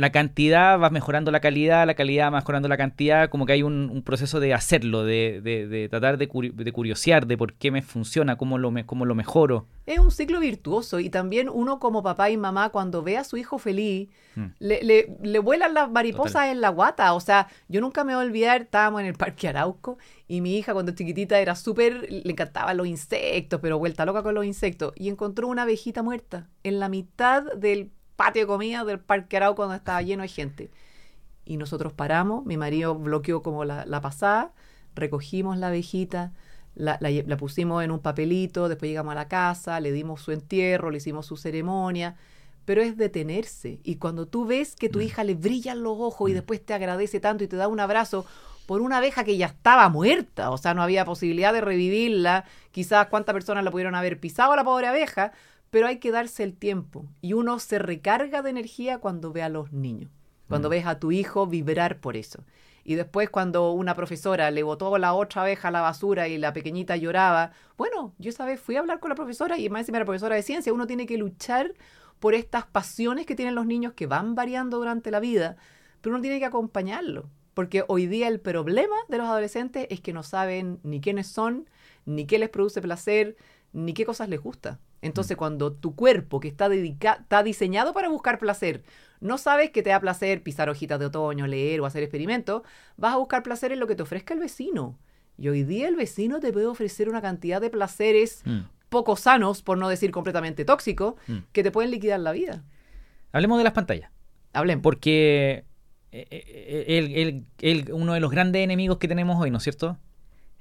[0.00, 3.62] la cantidad va mejorando la calidad, la calidad va mejorando la cantidad, como que hay
[3.62, 8.36] un, proceso de hacerlo, de, de, tratar de, de, curiosear de por qué me funciona,
[8.36, 9.66] cómo lo, me, cómo lo mejoro.
[9.86, 13.36] Es un ciclo virtuoso y también uno como papá y mamá cuando ve a su
[13.36, 14.46] hijo feliz, mm.
[14.58, 17.12] le, le, le, vuelan las mariposas en la guata.
[17.14, 19.98] O sea, yo nunca me voy a olvidar, estábamos en el Parque Arauco
[20.30, 24.34] y mi hija cuando chiquitita era súper, le encantaban los insectos, pero vuelta loca con
[24.34, 29.00] los insectos, y encontró una abejita muerta en la mitad del patio de comida del
[29.00, 30.70] Parque Arauco cuando estaba lleno de gente.
[31.46, 34.52] Y nosotros paramos, mi marido bloqueó como la, pasada,
[34.94, 36.34] recogimos la abejita,
[36.74, 40.90] la, la, pusimos en un papelito, después llegamos a la casa, le dimos su entierro,
[40.90, 42.16] le hicimos su ceremonia,
[42.66, 43.80] pero es detenerse.
[43.84, 45.02] Y cuando tú ves que tu mm.
[45.02, 46.34] hija le brillan los ojos y mm.
[46.34, 48.26] después te agradece tanto y te da un abrazo
[48.66, 53.06] por una abeja que ya estaba muerta, o sea, no había posibilidad de revivirla, quizás
[53.06, 55.32] cuántas personas la pudieron haber pisado a la pobre abeja,
[55.70, 59.48] pero hay que darse el tiempo y uno se recarga de energía cuando ve a
[59.48, 60.10] los niños,
[60.48, 60.70] cuando mm.
[60.70, 62.44] ves a tu hijo vibrar por eso.
[62.82, 66.52] Y después cuando una profesora le botó la otra abeja a la basura y la
[66.52, 69.98] pequeñita lloraba, bueno, yo esa vez fui a hablar con la profesora y más encima
[69.98, 71.74] era profesora de ciencia, uno tiene que luchar
[72.18, 75.56] por estas pasiones que tienen los niños que van variando durante la vida,
[76.00, 80.12] pero uno tiene que acompañarlo, porque hoy día el problema de los adolescentes es que
[80.12, 81.68] no saben ni quiénes son,
[82.06, 83.36] ni qué les produce placer,
[83.72, 84.80] ni qué cosas les gusta.
[85.02, 85.38] Entonces, mm.
[85.38, 88.82] cuando tu cuerpo, que está, está diseñado para buscar placer,
[89.20, 92.62] no sabes que te da placer pisar hojitas de otoño, leer o hacer experimentos,
[92.96, 94.98] vas a buscar placer en lo que te ofrezca el vecino.
[95.36, 98.60] Y hoy día el vecino te puede ofrecer una cantidad de placeres mm.
[98.88, 101.38] poco sanos, por no decir completamente tóxicos, mm.
[101.52, 102.62] que te pueden liquidar la vida.
[103.32, 104.10] Hablemos de las pantallas.
[104.52, 104.82] Hablemos.
[104.82, 105.64] Porque
[106.12, 109.98] eh, eh, el, uno de los grandes enemigos que tenemos hoy, ¿no es cierto?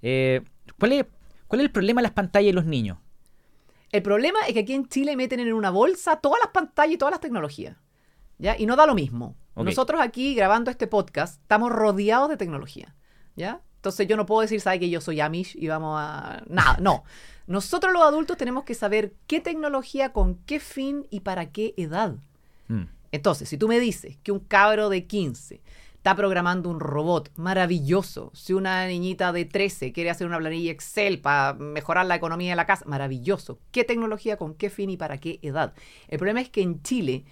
[0.02, 0.42] Eh,
[0.78, 1.06] ¿cuál, es,
[1.48, 3.00] ¿Cuál es el problema de las pantallas y los niños?
[3.92, 6.98] El problema es que aquí en Chile meten en una bolsa todas las pantallas y
[6.98, 7.78] todas las tecnologías.
[8.38, 8.56] ¿Ya?
[8.58, 9.36] Y no da lo mismo.
[9.56, 12.96] Nosotros aquí grabando este podcast estamos rodeados de tecnología.
[13.36, 13.62] ¿Ya?
[13.76, 16.44] Entonces yo no puedo decir, ¿sabes que yo soy Amish y vamos a...
[16.48, 17.04] Nada, no.
[17.48, 22.16] Nosotros los adultos tenemos que saber qué tecnología, con qué fin y para qué edad.
[22.68, 22.84] Mm.
[23.12, 25.62] Entonces, si tú me dices que un cabro de 15
[26.00, 28.32] está programando un robot maravilloso.
[28.34, 32.56] Si una niñita de 13 quiere hacer una planilla Excel para mejorar la economía de
[32.56, 33.60] la casa, maravilloso.
[33.72, 35.74] ¿Qué tecnología, con qué fin y para qué edad?
[36.08, 37.26] El problema es que en Chile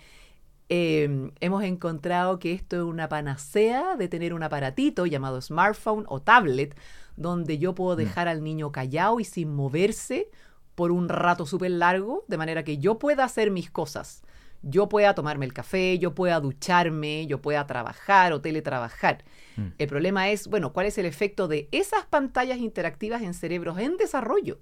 [0.67, 6.21] em, hemos encontrado que esto es una panacea de tener un aparatito llamado smartphone o
[6.21, 6.77] tablet,
[7.15, 7.99] donde yo puedo mm.
[7.99, 10.29] dejar al niño callado y sin moverse
[10.75, 14.23] por un rato súper largo, de manera que yo pueda hacer mis cosas
[14.61, 19.23] yo pueda tomarme el café, yo pueda ducharme, yo pueda trabajar o teletrabajar.
[19.55, 19.67] Mm.
[19.77, 23.97] El problema es, bueno, ¿cuál es el efecto de esas pantallas interactivas en cerebros en
[23.97, 24.59] desarrollo?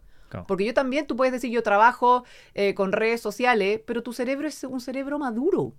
[0.48, 4.48] Porque yo también, tú puedes decir, yo trabajo eh, con redes sociales, pero tu cerebro
[4.48, 5.76] es un cerebro maduro.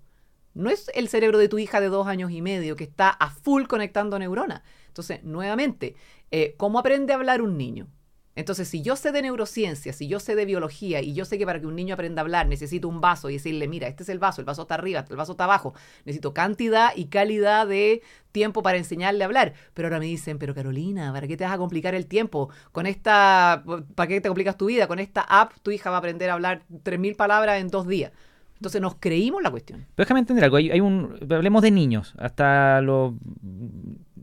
[0.55, 3.29] No es el cerebro de tu hija de dos años y medio que está a
[3.31, 4.63] full conectando neuronas.
[4.89, 5.95] Entonces, nuevamente,
[6.31, 7.89] eh, ¿cómo aprende a hablar un niño?
[8.37, 11.47] Entonces, si yo sé de neurociencia, si yo sé de biología y yo sé que
[11.47, 14.11] para que un niño aprenda a hablar necesito un vaso y decirle, mira, este es
[14.11, 18.03] el vaso, el vaso está arriba, el vaso está abajo, necesito cantidad y calidad de
[18.33, 19.55] tiempo para enseñarle a hablar.
[19.73, 22.51] Pero ahora me dicen, pero Carolina, ¿para qué te vas a complicar el tiempo?
[22.73, 24.87] Con esta, ¿para qué te complicas tu vida?
[24.87, 28.13] Con esta app tu hija va a aprender a hablar 3.000 palabras en dos días.
[28.57, 29.87] Entonces nos creímos la cuestión.
[29.95, 30.57] Pero déjame entender algo.
[30.59, 33.15] Hay, un, hablemos de niños, hasta los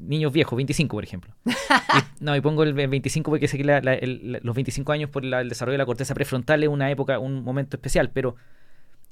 [0.07, 1.33] niños viejos, 25 por ejemplo.
[2.19, 5.77] no, y pongo el 25 porque sé que los 25 años por el desarrollo de
[5.79, 8.35] la corteza prefrontal es una época, un momento especial, pero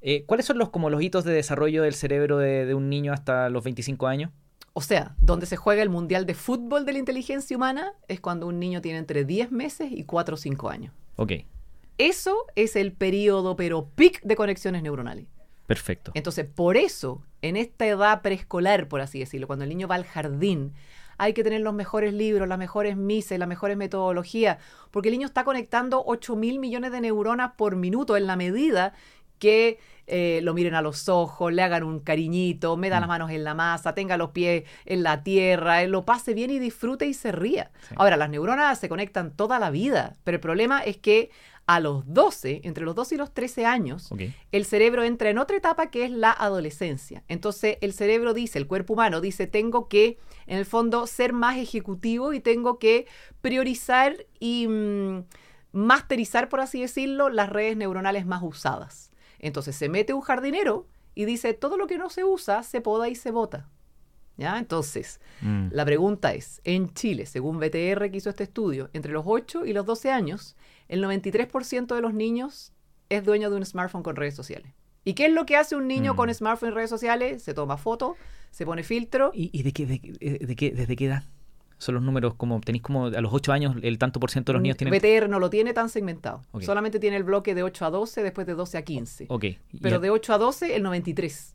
[0.02, 3.50] eh, ¿cuáles son los, como los hitos de desarrollo del cerebro de, un niño hasta
[3.50, 4.32] los 25 años?
[4.74, 8.48] O sea, donde se juega el Mundial de Fútbol de la Inteligencia Humana es cuando
[8.48, 10.94] un niño tiene entre 10 meses y 4 o 5 años.
[11.18, 11.34] Ok.
[11.98, 15.28] Eso es el periodo, pero pic de conexiones neuronales.
[15.72, 16.12] Perfecto.
[16.16, 20.04] Entonces, por eso, en esta edad preescolar, por así decirlo, cuando el niño va al
[20.04, 20.74] jardín,
[21.18, 24.58] hay que tener los mejores libros, las mejores mises, las mejores metodologías,
[24.92, 28.94] porque el niño está conectando 8 mil millones de neuronas por minuto en la medida
[29.40, 33.10] que eh, lo miren a los ojos, le hagan un cariñito, me da las mm.
[33.10, 36.60] manos en la masa, tenga los pies en la tierra, él lo pase bien y
[36.60, 37.72] disfrute y se ría.
[37.96, 41.32] Ahora, las neuronas se conectan toda la vida, pero el problema es que
[41.68, 44.10] a los 12, entre los 12 y los 13 años,
[44.52, 47.24] el cerebro entra en otra etapa que es la adolescencia.
[47.28, 51.58] Entonces el cerebro dice, el cuerpo humano dice, tengo que, en el fondo, ser más
[51.58, 53.08] ejecutivo y tengo que
[53.42, 55.24] priorizar y mm,
[55.72, 59.12] masterizar, por así decirlo, las redes neuronales más usadas.
[59.40, 63.10] Entonces se mete un jardinero y dice, todo lo que no se usa se poda
[63.10, 63.70] y se bota.
[64.38, 64.58] ¿Ya?
[64.58, 65.68] Entonces, mm.
[65.72, 69.74] la pregunta es, en Chile, según BTR que hizo este estudio, entre los 8 y
[69.74, 70.56] los 12 años,
[70.92, 72.74] el 93% de los niños
[73.10, 74.72] es dueño de un smartphone con redes sociales.
[75.04, 76.18] ¿Y qué es lo que hace un niño Mm.
[76.18, 77.42] con smartphone y redes sociales?
[77.42, 78.16] Se toma foto,
[78.52, 79.32] se pone filtro.
[79.34, 81.24] ¿Y, y de qué, de, de- de qué, desde qué edad?
[81.80, 84.54] Son los números como, tenéis como a los 8 años el tanto por ciento de
[84.54, 84.94] los niños tienen...
[85.00, 86.44] BTR no lo tiene tan segmentado.
[86.60, 89.26] Solamente tiene el bloque de 8 a 12, después de 12 a 15.
[89.30, 89.46] Ok.
[89.82, 90.00] Pero ya.
[90.00, 91.54] de 8 a 12, el 93%.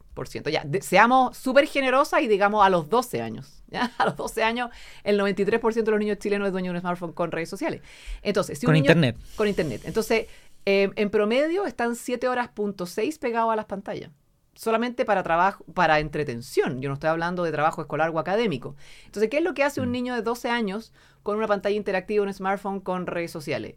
[0.51, 3.63] Ya, de- seamos súper generosas y digamos a los 12 años.
[3.69, 3.93] ¿ya?
[3.99, 4.71] A los 12 años,
[5.05, 7.83] el 93% de los niños chilenos es dueño de un smartphone con redes sociales.
[8.23, 9.17] Entonces, si un Con niño- internet.
[9.37, 9.83] Con internet.
[9.85, 10.27] Entonces,
[10.65, 14.11] eh, en promedio están 7 horas punto 6 pegados a las pantallas.
[14.55, 16.81] Solamente para trabajo, para entretención.
[16.81, 18.75] Yo no estoy hablando de trabajo escolar o académico.
[19.05, 19.93] Entonces, ¿qué es lo que hace un Mm.
[19.93, 23.75] niño de 12 años con una pantalla interactiva, un smartphone con redes sociales?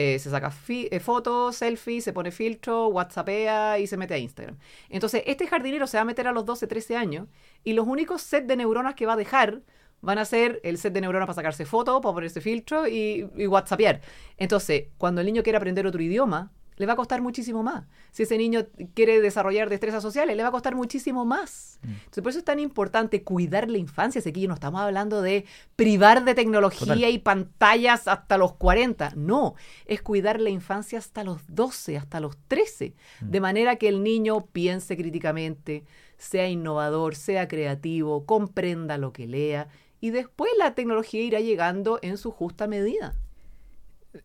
[0.00, 4.56] Eh, se saca eh, fotos, selfies, se pone filtro, whatsappea y se mete a Instagram.
[4.90, 7.26] Entonces, este jardinero se va a meter a los 12, 13 años
[7.64, 9.62] y los únicos set de neuronas que va a dejar
[10.00, 13.48] van a ser el set de neuronas para sacarse fotos, para ponerse filtro y, y
[13.48, 14.00] whatsappear.
[14.36, 17.84] Entonces, cuando el niño quiere aprender otro idioma, le va a costar muchísimo más.
[18.12, 21.80] Si ese niño quiere desarrollar destrezas sociales, le va a costar muchísimo más.
[21.82, 21.90] Mm.
[21.90, 24.22] Entonces, por eso es tan importante cuidar la infancia.
[24.22, 27.10] Que no estamos hablando de privar de tecnología Total.
[27.10, 29.14] y pantallas hasta los 40.
[29.16, 29.54] No,
[29.86, 32.94] es cuidar la infancia hasta los 12, hasta los 13.
[33.20, 33.30] Mm.
[33.30, 35.84] De manera que el niño piense críticamente,
[36.16, 39.68] sea innovador, sea creativo, comprenda lo que lea.
[40.00, 43.16] Y después la tecnología irá llegando en su justa medida.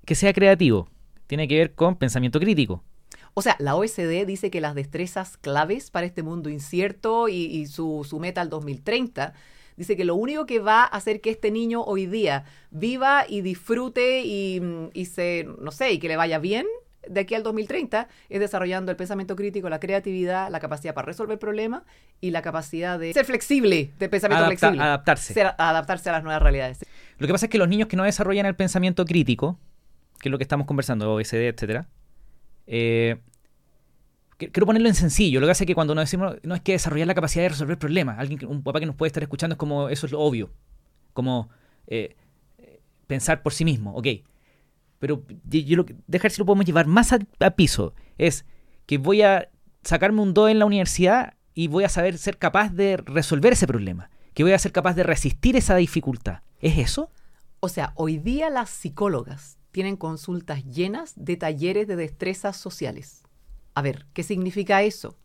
[0.05, 0.87] Que sea creativo.
[1.33, 2.83] Tiene que ver con pensamiento crítico.
[3.33, 7.65] O sea, la OSD dice que las destrezas claves para este mundo incierto y, y
[7.65, 9.33] su, su meta al 2030,
[9.75, 13.41] dice que lo único que va a hacer que este niño hoy día viva y
[13.41, 16.67] disfrute y, mm, y se, no sé, y que le vaya bien
[17.09, 21.39] de aquí al 2030 es desarrollando el pensamiento crítico, la creatividad, la capacidad para resolver
[21.39, 21.81] problemas
[22.21, 24.83] y la capacidad de ser flexible, de pensamiento Adapta- flexible.
[24.83, 25.33] adaptarse.
[25.33, 26.85] Ser- adaptarse a las nuevas realidades.
[27.17, 29.57] Lo que pasa es que los niños que no desarrollan el pensamiento crítico,
[30.23, 31.89] que es lo que estamos conversando, OSD, etcétera,
[32.65, 33.17] eh,
[34.37, 35.41] quiero ponerlo en sencillo.
[35.41, 37.49] Lo que hace es que cuando nos decimos, no es que desarrollar la capacidad de
[37.49, 40.21] resolver problemas, alguien, un papá que nos puede estar escuchando es como, eso es lo
[40.21, 40.49] obvio,
[41.11, 41.49] como
[41.87, 42.15] eh,
[43.05, 44.07] pensar por sí mismo, ok.
[44.99, 48.45] Pero yo, lo dejar si lo podemos llevar más a, a piso, es
[48.85, 49.49] que voy a
[49.83, 53.67] sacarme un 2 en la universidad y voy a saber ser capaz de resolver ese
[53.67, 56.43] problema, que voy a ser capaz de resistir esa dificultad.
[56.61, 57.11] ¿Es eso?
[57.59, 63.23] O sea, hoy día las psicólogas tienen consultas llenas de talleres de destrezas sociales.
[63.73, 65.17] A ver, ¿qué significa eso?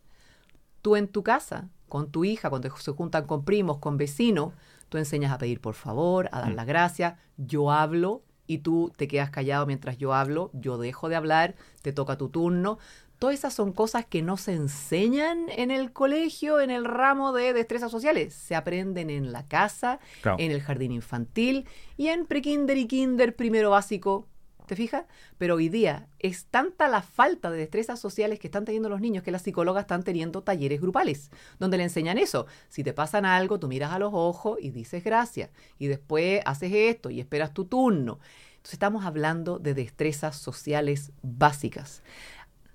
[0.81, 4.53] Tú en tu casa, con tu hija, cuando se juntan con primos, con vecinos,
[4.89, 6.55] tú enseñas a pedir por favor, a dar Mm.
[6.55, 11.15] las gracias, yo hablo y tú te quedas callado mientras yo hablo, yo dejo de
[11.15, 12.79] hablar, te toca tu turno.
[13.19, 17.53] Todas esas son cosas que no se enseñan en el colegio, en el ramo de
[17.53, 18.33] destrezas sociales.
[18.33, 20.37] Se aprenden en la casa, Claro.
[20.39, 24.25] en el jardín infantil y en prekinder y kinder primero básico.
[24.69, 25.05] ¿Te fijas?
[25.39, 29.23] Pero hoy día es tanta la falta de destrezas sociales que están teniendo los niños
[29.23, 32.45] que las psicólogas están teniendo talleres grupales, donde le enseñan eso.
[32.67, 35.49] Si te pasan algo, tú miras a los ojos y dices gracias.
[35.79, 38.19] Y después haces esto y esperas tu turno.
[38.57, 42.03] Entonces estamos hablando de destrezas sociales básicas.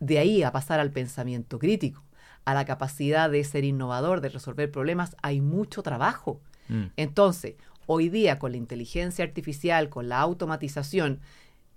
[0.01, 2.03] De ahí a pasar al pensamiento crítico,
[2.45, 6.41] a la capacidad de ser innovador, de resolver problemas, hay mucho trabajo.
[6.67, 6.87] Mm.
[6.97, 7.55] Entonces,
[7.87, 11.21] hoy día con la inteligencia artificial, con la automatización,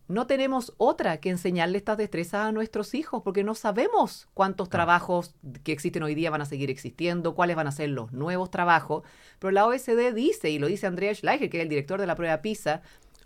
[0.07, 5.35] no tenemos otra que enseñarle estas destrezas a nuestros hijos, porque no sabemos cuántos trabajos
[5.63, 9.03] que existen hoy día van a seguir existiendo, cuáles van a ser los nuevos trabajos.
[9.39, 12.15] Pero la OSD dice, y lo dice Andrea Schleicher, que es el director de la
[12.15, 12.81] prueba PISA,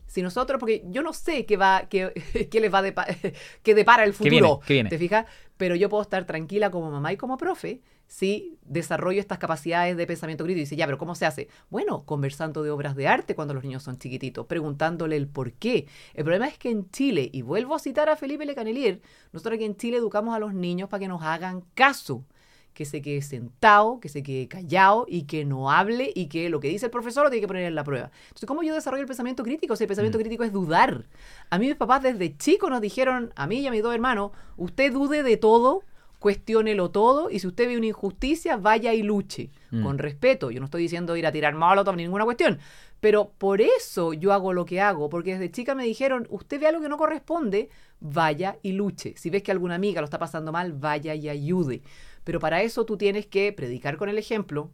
[0.07, 2.11] si nosotros, porque yo no sé qué va, qué,
[2.51, 4.47] qué les va a depa- qué depara el ¿Qué viene?
[4.47, 4.89] futuro, ¿Qué viene?
[4.89, 5.25] ¿te fijas?
[5.61, 10.07] Pero yo puedo estar tranquila como mamá y como profe si desarrollo estas capacidades de
[10.07, 10.57] pensamiento crítico.
[10.57, 11.49] Y dice, ya, pero ¿cómo se hace?
[11.69, 15.85] Bueno, conversando de obras de arte cuando los niños son chiquititos, preguntándole el por qué.
[16.15, 19.01] El problema es que en Chile, y vuelvo a citar a Felipe Lecanelier,
[19.33, 22.25] nosotros aquí en Chile educamos a los niños para que nos hagan caso
[22.73, 26.59] que se quede sentado, que se quede callado y que no hable y que lo
[26.59, 28.11] que dice el profesor lo tiene que poner en la prueba.
[28.29, 29.75] Entonces, ¿cómo yo desarrollo el pensamiento crítico?
[29.75, 30.21] Si el pensamiento Mm.
[30.21, 31.05] crítico es dudar.
[31.49, 34.31] A mí mis papás desde chicos nos dijeron, a mí y a mis dos hermanos,
[34.57, 35.83] usted dude de todo,
[36.19, 39.49] cuestiónelo todo y si usted ve una injusticia, vaya y luche.
[39.71, 39.83] Mm.
[39.83, 40.51] Con respeto.
[40.51, 42.59] Yo no estoy diciendo ir a tirar molotov ni ninguna cuestión.
[42.99, 46.67] Pero por eso yo hago lo que hago, porque desde chica me dijeron, usted ve
[46.67, 49.15] algo que no corresponde, vaya y luche.
[49.17, 51.81] Si ves que alguna amiga lo está pasando mal, vaya y ayude.
[52.23, 54.71] Pero para eso tú tienes que predicar con el ejemplo,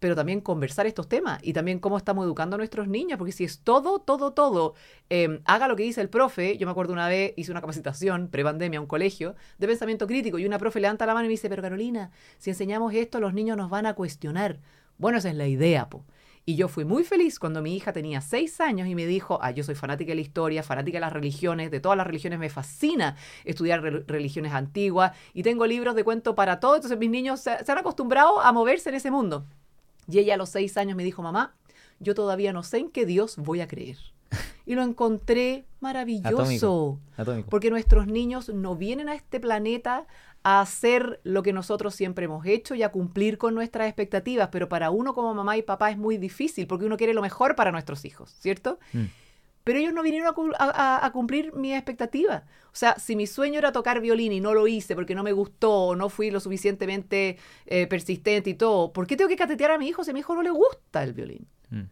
[0.00, 3.44] pero también conversar estos temas y también cómo estamos educando a nuestros niños, porque si
[3.44, 4.74] es todo, todo, todo,
[5.08, 6.58] eh, haga lo que dice el profe.
[6.58, 10.38] Yo me acuerdo una vez, hice una capacitación pre-pandemia a un colegio de pensamiento crítico
[10.38, 13.32] y una profe levanta la mano y me dice, pero Carolina, si enseñamos esto, los
[13.32, 14.58] niños nos van a cuestionar.
[14.98, 16.04] Bueno, esa es la idea, po.
[16.46, 19.50] Y yo fui muy feliz cuando mi hija tenía seis años y me dijo, ah,
[19.50, 22.50] yo soy fanática de la historia, fanática de las religiones, de todas las religiones me
[22.50, 27.50] fascina estudiar religiones antiguas y tengo libros de cuento para todo, entonces mis niños se,
[27.50, 29.46] han acostumbrado a moverse en ese mundo.
[30.06, 31.54] Y ella a los seis años me dijo, mamá,
[31.98, 33.96] yo todavía no sé en qué Dios voy a creer.
[34.66, 36.98] Y lo encontré maravilloso.
[37.48, 40.06] Porque nuestros niños no vienen a este planeta
[40.44, 44.68] a hacer lo que nosotros siempre hemos hecho y a cumplir con nuestras expectativas, pero
[44.68, 47.72] para uno como mamá y papá es muy difícil porque uno quiere lo mejor para
[47.72, 48.78] nuestros hijos, ¿cierto?
[48.92, 49.04] Mm.
[49.64, 52.44] Pero ellos no vinieron a, cumplir mi expectativa.
[52.66, 55.32] O sea, si mi sueño era tocar violín y no lo hice porque no me
[55.32, 59.70] gustó o no fui lo suficientemente eh, persistente y todo, ¿por qué tengo que catetear
[59.70, 61.48] a mi hijo si a mi hijo no le gusta el violín?
[61.70, 61.84] Mm.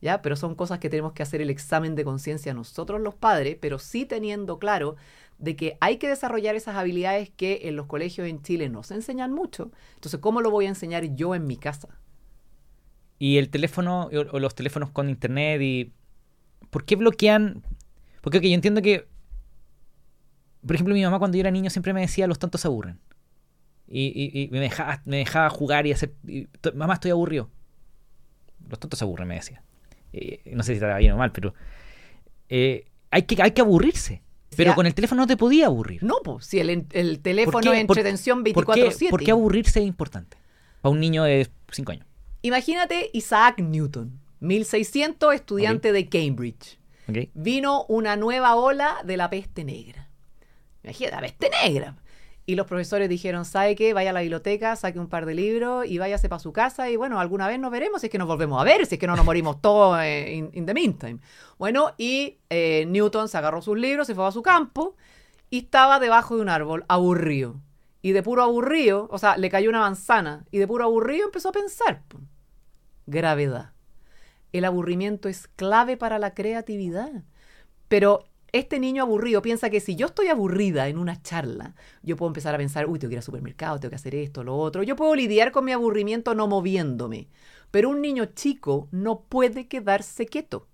[0.00, 0.22] ¿Ya?
[0.22, 3.78] Pero son cosas que tenemos que hacer el examen de conciencia nosotros los padres, pero
[3.78, 4.96] sí teniendo claro
[5.38, 8.94] de que hay que desarrollar esas habilidades que en los colegios en Chile no se
[8.94, 9.70] enseñan mucho.
[9.94, 11.88] Entonces, ¿cómo lo voy a enseñar yo en mi casa?
[13.18, 15.92] Y el teléfono o, los teléfonos con internet y...
[16.70, 17.62] ¿Por qué bloquean?
[18.20, 19.08] Porque yo entiendo que...
[20.66, 23.00] Por ejemplo, mi mamá cuando yo era niño siempre me decía, los tontos se aburren.
[23.90, 26.12] Y, me, dejaba, me, dejaba, jugar y hacer...
[26.74, 27.48] mamá, estoy aburrido.
[28.68, 29.62] Los tontos se aburren, me decía.
[30.12, 31.54] Eh, no sé si estaba bien o mal, pero...
[32.48, 34.22] Eh, hay, que, hay que aburrirse.
[34.56, 36.02] Pero con el teléfono no te podía aburrir.
[36.02, 39.10] No, pues si el, el teléfono es entretención 24/7.
[39.10, 40.36] ¿por qué, aburrirse es importante
[40.80, 42.06] para un niño de 5 años?
[42.42, 46.78] Imagínate Isaac Newton, 1600, estudiante de Cambridge.
[47.34, 50.08] Vino una nueva ola de la peste negra.
[50.82, 51.96] Imagínate, la peste negra.
[52.48, 53.92] Y los profesores dijeron, ¿sabe qué?
[53.92, 56.96] Vaya a la biblioteca, saque un par de libros y váyase para su casa y
[56.96, 59.06] bueno, alguna vez nos veremos si es que nos volvemos a ver, si es que
[59.06, 61.18] no nos morimos todos en in, the meantime.
[61.58, 64.96] Bueno, y eh, Newton se agarró sus libros, se fue a su campo
[65.50, 67.60] y estaba debajo de un árbol, aburrido.
[68.00, 71.50] Y de puro aburrido, o sea, le cayó una manzana y de puro aburrido empezó
[71.50, 72.00] a pensar.
[73.04, 73.72] Gravedad.
[74.52, 77.24] El aburrimiento es clave para la creatividad.
[77.88, 82.30] Pero este niño aburrido piensa que si yo estoy aburrida en una charla, yo puedo
[82.30, 84.82] empezar a pensar, uy, tengo que ir al supermercado, tengo que hacer esto, lo otro.
[84.82, 87.28] Yo puedo lidiar con mi aburrimiento no moviéndome.
[87.70, 90.68] Pero un niño chico no puede quedarse quieto.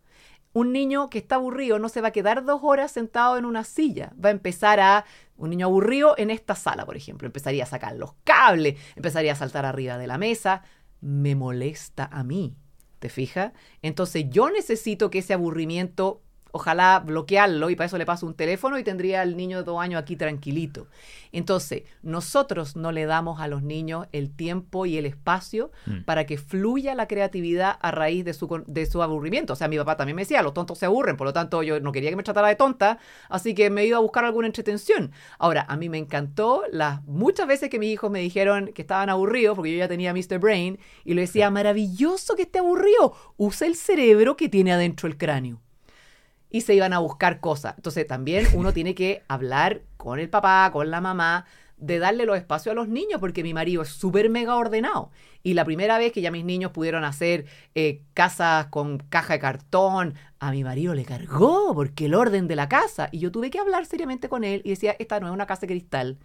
[0.52, 3.64] Un niño que está aburrido no se va a quedar dos horas sentado en una
[3.64, 4.12] silla.
[4.24, 5.04] Va a empezar a,
[5.36, 9.36] un niño aburrido en esta sala, por ejemplo, empezaría a sacar los cables, empezaría a
[9.36, 10.62] saltar arriba de la mesa.
[11.00, 12.54] Me molesta a mí.
[13.00, 13.52] ¿Te fijas?
[13.82, 16.22] Entonces yo necesito que ese aburrimiento
[16.54, 19.82] ojalá bloquearlo y para eso le paso un teléfono y tendría al niño de dos
[19.82, 20.86] años aquí tranquilito.
[21.32, 26.02] Entonces, nosotros no le damos a los niños el tiempo y el espacio mm.
[26.04, 29.54] para que fluya la creatividad a raíz de su, de su aburrimiento.
[29.54, 31.80] O sea, mi papá también me decía, los tontos se aburren, por lo tanto yo
[31.80, 35.10] no quería que me tratara de tonta, así que me iba a buscar alguna entretención.
[35.40, 39.10] Ahora, a mí me encantó las muchas veces que mis hijos me dijeron que estaban
[39.10, 40.38] aburridos, porque yo ya tenía Mr.
[40.38, 45.16] Brain, y le decía, maravilloso que esté aburrido, usa el cerebro que tiene adentro el
[45.16, 45.63] cráneo
[46.54, 47.74] y se iban a buscar cosas.
[47.76, 51.46] Entonces también uno tiene que hablar con el papá, con la mamá,
[51.78, 55.10] de darle los espacios a los niños, porque mi marido es súper mega ordenado.
[55.42, 59.40] Y la primera vez que ya mis niños pudieron hacer eh, casas con caja de
[59.40, 63.08] cartón, a mi marido le cargó, porque el orden de la casa.
[63.10, 65.62] Y yo tuve que hablar seriamente con él y decía, esta no es una casa
[65.62, 66.18] de cristal.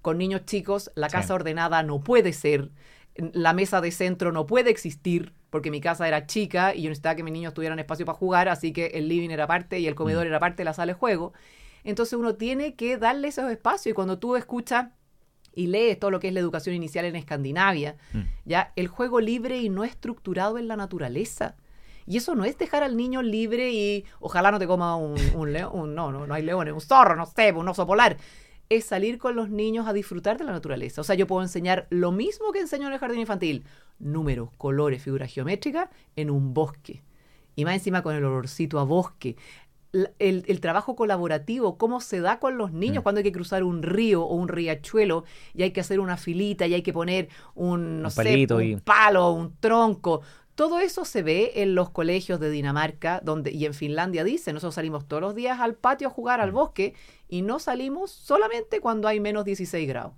[0.00, 2.70] Con niños chicos, la casa ordenada no puede ser
[3.16, 7.14] la mesa de centro no puede existir porque mi casa era chica y yo necesitaba
[7.14, 9.94] que mis niños tuvieran espacio para jugar, así que el living era parte y el
[9.94, 10.28] comedor mm.
[10.28, 11.34] era parte de la sala de juego.
[11.84, 14.88] Entonces uno tiene que darle esos espacios y cuando tú escuchas
[15.54, 18.20] y lees todo lo que es la educación inicial en Escandinavia, mm.
[18.46, 21.56] ya el juego libre y no estructurado en la naturaleza.
[22.06, 25.52] Y eso no es dejar al niño libre y ojalá no te coma un, un
[25.52, 28.16] león, no, no, no hay leones, un zorro, no sé, un oso polar
[28.76, 31.02] es salir con los niños a disfrutar de la naturaleza.
[31.02, 33.64] O sea, yo puedo enseñar lo mismo que enseño en el jardín infantil,
[33.98, 37.02] números, colores, figuras geométricas, en un bosque.
[37.54, 39.36] Y más encima con el olorcito a bosque.
[40.18, 43.02] El, trabajo colaborativo, cómo se da con los niños mm.
[43.02, 46.66] cuando hay que cruzar un río o un riachuelo y hay que hacer una filita
[46.66, 50.22] y hay que poner un, no sé, un palo, un tronco.
[50.54, 54.74] Todo eso se ve en los colegios de Dinamarca donde, y en Finlandia dice, nosotros
[54.74, 56.54] salimos todos los días al patio a jugar al mm.
[56.54, 56.94] bosque
[57.28, 60.12] y no salimos solamente cuando hay menos 16 grados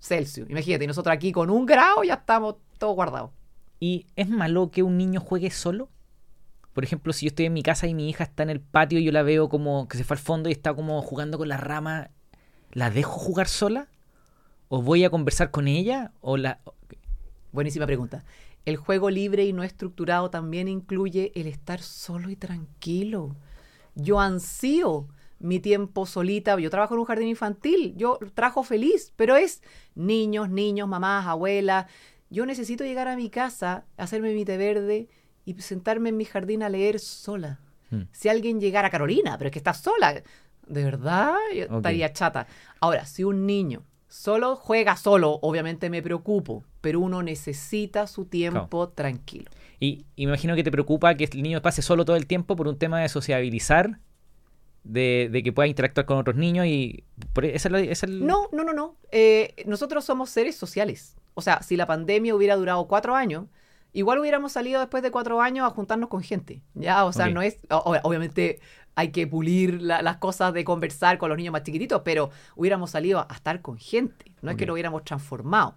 [0.00, 0.48] Celsius.
[0.48, 3.30] Imagínate, y nosotros aquí con un grado ya estamos todos guardados.
[3.80, 5.88] ¿Y es malo que un niño juegue solo?
[6.72, 8.98] Por ejemplo, si yo estoy en mi casa y mi hija está en el patio
[8.98, 11.48] y yo la veo como que se fue al fondo y está como jugando con
[11.48, 12.08] las ramas,
[12.72, 13.88] ¿la dejo jugar sola?
[14.68, 16.12] ¿O voy a conversar con ella?
[16.20, 16.60] ¿O la...
[17.52, 18.24] Buenísima pregunta.
[18.68, 23.34] El juego libre y no estructurado también incluye el estar solo y tranquilo.
[23.94, 26.60] Yo ansío mi tiempo solita.
[26.60, 29.62] Yo trabajo en un jardín infantil, yo trabajo feliz, pero es
[29.94, 31.86] niños, niños, mamás, abuelas.
[32.28, 35.08] Yo necesito llegar a mi casa, hacerme mi té verde
[35.46, 37.60] y sentarme en mi jardín a leer sola.
[37.88, 38.02] Mm.
[38.12, 40.22] Si alguien llegara, Carolina, pero es que estás sola.
[40.66, 41.36] ¿De verdad?
[41.54, 42.46] Yo estaría chata.
[42.80, 48.88] Ahora, si un niño solo juega solo, obviamente me preocupo, pero uno necesita su tiempo
[48.90, 49.50] tranquilo.
[49.80, 52.56] Y, y me imagino que te preocupa que el niño pase solo todo el tiempo
[52.56, 54.00] por un tema de sociabilizar,
[54.84, 57.04] de, de que pueda interactuar con otros niños y...
[57.42, 58.96] E, esa es la- esa es el- No, no, no, no.
[59.12, 61.16] Eh, nosotros somos seres sociales.
[61.34, 63.44] O sea, si la pandemia hubiera durado cuatro años,
[63.92, 66.62] igual hubiéramos salido después de cuatro años a juntarnos con gente.
[66.74, 67.58] Ya, o sea, no es.
[67.70, 68.60] o- obviamente
[68.94, 72.90] hay que pulir la- las cosas de conversar con los niños más chiquititos, pero hubiéramos
[72.90, 74.32] salido a estar con gente.
[74.42, 75.76] No es que nos hubiéramos transformado.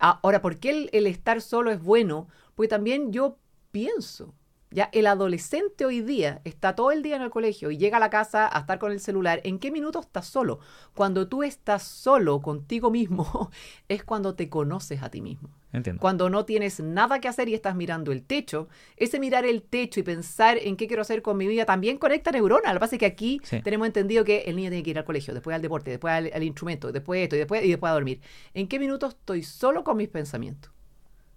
[0.00, 2.28] Ahora, ¿por qué el, el estar solo es bueno?
[2.54, 3.38] Porque también yo
[3.70, 4.34] pienso,
[4.72, 8.00] ya el adolescente hoy día está todo el día en el colegio y llega a
[8.00, 9.40] la casa a estar con el celular.
[9.44, 10.60] ¿En qué minuto estás solo?
[10.94, 13.50] Cuando tú estás solo contigo mismo,
[13.88, 15.48] es cuando te conoces a ti mismo.
[15.72, 16.00] Entiendo.
[16.00, 20.00] Cuando no tienes nada que hacer y estás mirando el techo, ese mirar el techo
[20.00, 22.72] y pensar en qué quiero hacer con mi vida también conecta neuronas.
[22.72, 23.60] Lo que pasa es que aquí Sí.
[23.62, 26.30] tenemos entendido que el niño tiene que ir al colegio, después al deporte, después al,
[26.32, 28.20] al instrumento, después esto y después, y después a dormir.
[28.54, 30.72] ¿En qué minuto estoy solo con mis pensamientos?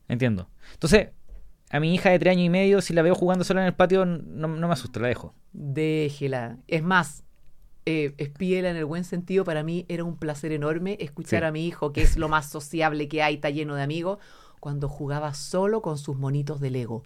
[0.08, 0.50] Entiendo.
[0.74, 1.10] Entonces,
[1.74, 3.74] a mi hija de tres años y medio, si la veo jugando sola en el
[3.74, 5.34] patio, no, no me asusta, la dejo.
[5.52, 6.58] Déjela.
[6.68, 7.24] Es más,
[7.86, 9.44] eh, espíela en el buen sentido.
[9.44, 11.46] Para mí era un placer enorme escuchar Sí.
[11.46, 14.20] a mi hijo, que es lo más sociable que hay, está lleno de amigos,
[14.60, 17.04] cuando jugaba solo con sus monitos de Lego.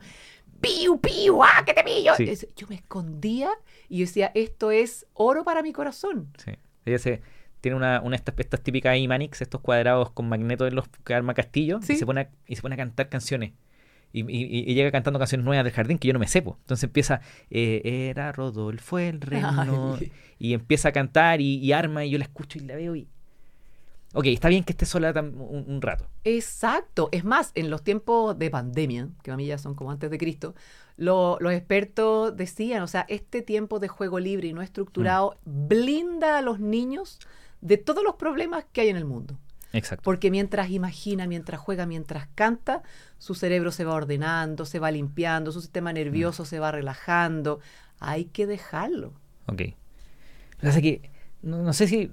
[0.62, 1.42] ¡Piu, piu!
[1.44, 2.14] ¡Ah, que te pillo!
[2.16, 2.30] Sí.
[2.56, 3.50] Yo me escondía
[3.90, 6.30] y yo decía, esto es oro para mi corazón.
[6.44, 6.52] Sí.
[6.86, 7.22] Ella se
[7.62, 11.34] tiene una, una estas, estas típicas Imanix, estos cuadrados con magnetos en los que arma
[11.34, 11.94] castillo, Sí.
[11.94, 13.54] y se pone a, y se pone a cantar canciones.
[14.14, 16.58] Y, y- y llega cantando canciones nuevas del jardín que yo no me sepo.
[16.62, 19.98] Entonces empieza, eh, era Rodolfo el reno.
[20.40, 23.08] Y empieza a cantar y, y arma y yo la escucho y la veo y...
[24.14, 26.08] Ok, está bien que esté sola un, un rato.
[26.24, 27.10] Exacto.
[27.12, 30.18] Es más, en los tiempos de pandemia, que a mí ya son como antes de
[30.18, 30.56] Cristo,
[30.96, 36.38] lo- los expertos decían, o sea, este tiempo de juego libre y no estructurado blinda
[36.38, 37.20] a los niños
[37.62, 39.38] de todos los problemas que hay en el mundo.
[39.74, 40.04] Exacto.
[40.04, 42.84] Porque mientras imagina, mientras juega, mientras canta,
[43.18, 47.60] su cerebro se va ordenando, se va limpiando, su sistema nervioso se va relajando.
[48.00, 49.14] Hay que dejarlo.
[49.48, 49.64] Ok.
[50.60, 51.12] Que
[51.42, 52.12] no, no sé si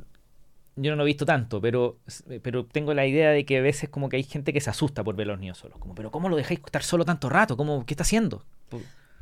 [0.77, 1.99] yo no lo he visto tanto, pero,
[2.43, 5.05] pero tengo la idea de que a veces como que hay gente que se asusta
[5.05, 5.79] por ver a los niños solos.
[5.79, 7.57] Como, pero ¿cómo lo dejáis estar solo tanto rato?
[7.57, 8.45] ¿Cómo, ¿Qué está haciendo?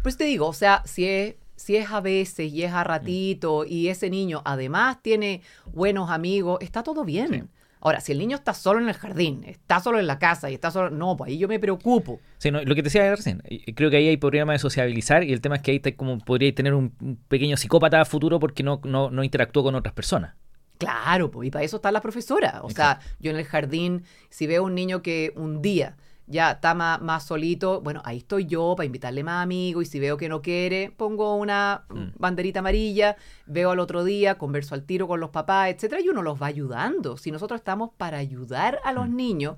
[0.02, 3.64] Pues te digo, o sea, si es, si es a veces y es a ratito
[3.66, 7.30] y ese niño además tiene buenos amigos, está todo bien.
[7.30, 7.42] Sí.
[7.84, 10.54] Ahora, si el niño está solo en el jardín, está solo en la casa y
[10.54, 12.20] está solo, no, pues ahí yo me preocupo.
[12.38, 13.42] Sí, no, lo que te decía recién,
[13.74, 16.18] creo que ahí hay problema de sociabilizar y el tema es que ahí te- como
[16.18, 16.92] podría tener un,
[17.26, 20.36] pequeño psicópata a futuro porque no, no, no interactúa con otras personas.
[20.78, 22.60] Claro, pues, y para eso está la profesora.
[22.62, 25.96] O sea, yo en el jardín, si veo un niño que un día
[26.26, 29.98] ya está más, más solito, bueno, ahí estoy yo para invitarle más amigos y si
[30.00, 32.18] veo que no quiere, pongo una Mm.
[32.18, 33.16] banderita amarilla,
[33.46, 36.46] veo al otro día, converso al tiro con los papás, etcétera, y uno los va
[36.46, 37.16] ayudando.
[37.16, 39.16] Si nosotros estamos para ayudar a los Mm.
[39.16, 39.56] niños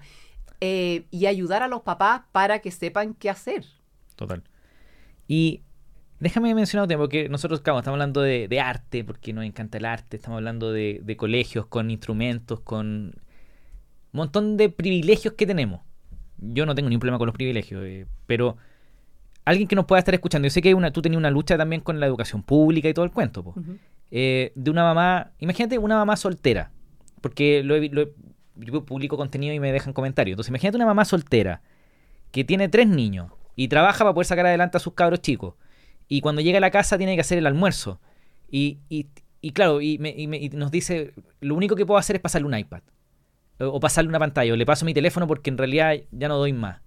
[0.60, 3.64] eh, y ayudar a los papás para que sepan qué hacer.
[4.16, 4.42] Total.
[5.28, 5.62] Y
[6.20, 9.76] déjame mencionar un tema, porque nosotros, claro, estamos hablando de, de arte, porque nos encanta
[9.78, 13.12] el arte, estamos hablando de, de colegios con instrumentos, con un
[14.12, 15.80] montón de privilegios que tenemos.
[16.38, 18.56] Yo no tengo ningún problema con los privilegios, eh, pero
[19.44, 21.56] alguien que nos pueda estar escuchando, yo sé que hay una, tú tenías una lucha
[21.56, 23.54] también con la educación pública y todo el cuento, po.
[24.10, 26.70] Eh, de una mamá, imagínate una mamá soltera,
[27.20, 28.12] porque lo he- lo he-
[28.56, 30.34] yo publico contenido y me dejan comentarios.
[30.34, 31.62] Entonces, imagínate una mamá soltera
[32.30, 35.54] que tiene tres niños y trabaja para poder sacar adelante a sus cabros chicos.
[36.08, 38.00] Y cuando llega a la casa tiene que hacer el almuerzo.
[38.50, 39.06] Y, y-
[39.40, 42.22] y claro, y, me- y me- y nos dice, lo único que puedo hacer es
[42.22, 42.82] pasarle un iPad.
[43.60, 44.52] O, o pasarle una pantalla.
[44.52, 46.80] O le paso mi teléfono porque en realidad ya no doy más.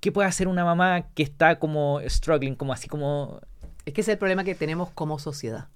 [0.00, 3.40] ¿Qué puede hacer una mamá que está como struggling, como así como...
[3.86, 5.68] Es que ese es el problema que tenemos como sociedad.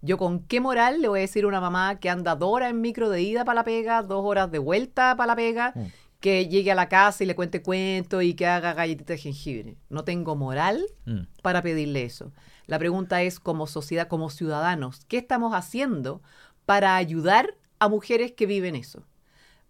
[0.00, 2.70] Yo con qué moral le voy a decir a una mamá que anda dos horas
[2.70, 5.86] en micro de ida para la pega, dos horas de vuelta para la pega, Mm.
[6.20, 9.76] que llegue a la casa y le cuente cuentos y que haga galletitas de jengibre.
[9.88, 12.32] No tengo moral Mm, para pedirle eso.
[12.66, 16.22] La pregunta es, como sociedad, como ciudadanos, ¿qué estamos haciendo
[16.66, 19.04] para ayudar a mujeres que viven eso?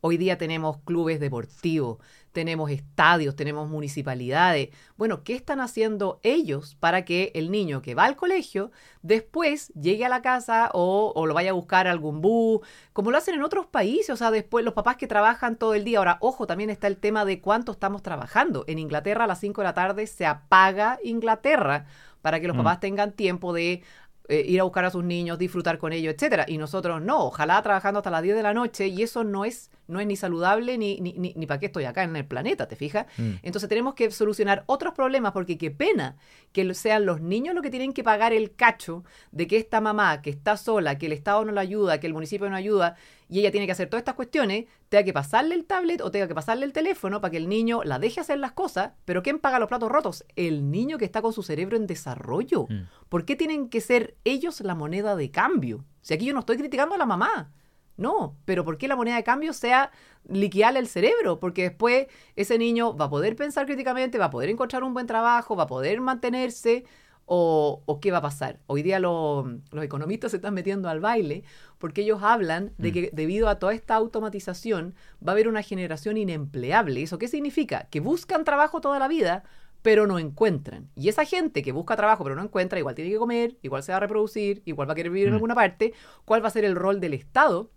[0.00, 1.98] Hoy día tenemos clubes deportivos,
[2.30, 4.68] tenemos estadios, tenemos municipalidades.
[4.96, 8.70] Bueno, ¿qué están haciendo ellos para que el niño que va al colegio
[9.02, 12.60] después llegue a la casa o, o lo vaya a buscar a algún bus,
[12.92, 14.10] como lo hacen en otros países?
[14.10, 15.98] O sea, después los papás que trabajan todo el día.
[15.98, 18.62] Ahora, ojo, también está el tema de cuánto estamos trabajando.
[18.68, 21.86] En Inglaterra a las 5 de la tarde se apaga Inglaterra
[22.22, 22.58] para que los Mm.
[22.60, 23.82] papás tengan tiempo de
[24.28, 26.44] eh, ir a buscar a sus niños, disfrutar con ellos, etcétera.
[26.46, 29.70] Y nosotros no, ojalá trabajando hasta las 10 de la noche y eso no es,
[29.88, 32.76] no es ni saludable ni, ni, ni, para qué estoy acá en el planeta, ¿te
[32.76, 33.06] fijas?
[33.16, 33.32] Mm.
[33.42, 36.16] Entonces tenemos que solucionar otros problemas porque qué pena
[36.52, 40.22] que sean los niños los que tienen que pagar el cacho de que esta mamá
[40.22, 42.96] que está sola, que el Estado no la ayuda, que el municipio no ayuda,
[43.28, 46.28] y ella tiene que hacer todas estas cuestiones, tenga que pasarle el tablet o tenga
[46.28, 49.38] que pasarle el teléfono para que el niño la deje hacer las cosas, pero ¿quién
[49.38, 50.24] paga los platos rotos?
[50.36, 52.66] El niño que está con su cerebro en desarrollo.
[52.68, 52.88] Mm.
[53.08, 55.84] ¿Por qué tienen que ser ellos la moneda de cambio?
[56.00, 57.52] Si aquí yo no estoy criticando a la mamá.
[57.98, 59.90] No, pero ¿por qué la moneda de cambio sea
[60.26, 61.38] liquearle el cerebro?
[61.38, 65.06] Porque después ese niño va a poder pensar críticamente, va a poder encontrar un buen
[65.06, 66.84] trabajo, va a poder mantenerse,
[67.28, 68.58] o, qué va a pasar.
[68.66, 69.46] Hoy día los
[69.82, 71.44] economistas se están metiendo al baile
[71.78, 72.92] porque ellos hablan de mm.
[72.94, 74.94] que debido a toda esta automatización
[75.26, 77.02] va a haber una generación inempleable.
[77.02, 77.86] ¿Eso qué significa?
[77.90, 79.44] Que buscan trabajo toda la vida,
[79.82, 80.88] pero no encuentran.
[80.96, 83.92] Y esa gente que busca trabajo pero no encuentra, igual tiene que comer, igual se
[83.92, 85.36] va a reproducir, igual va a querer vivir en mm.
[85.36, 85.92] alguna parte.
[86.24, 87.70] ¿Cuál va a ser el rol del Estado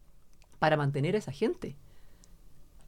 [0.61, 1.75] para mantener a esa gente?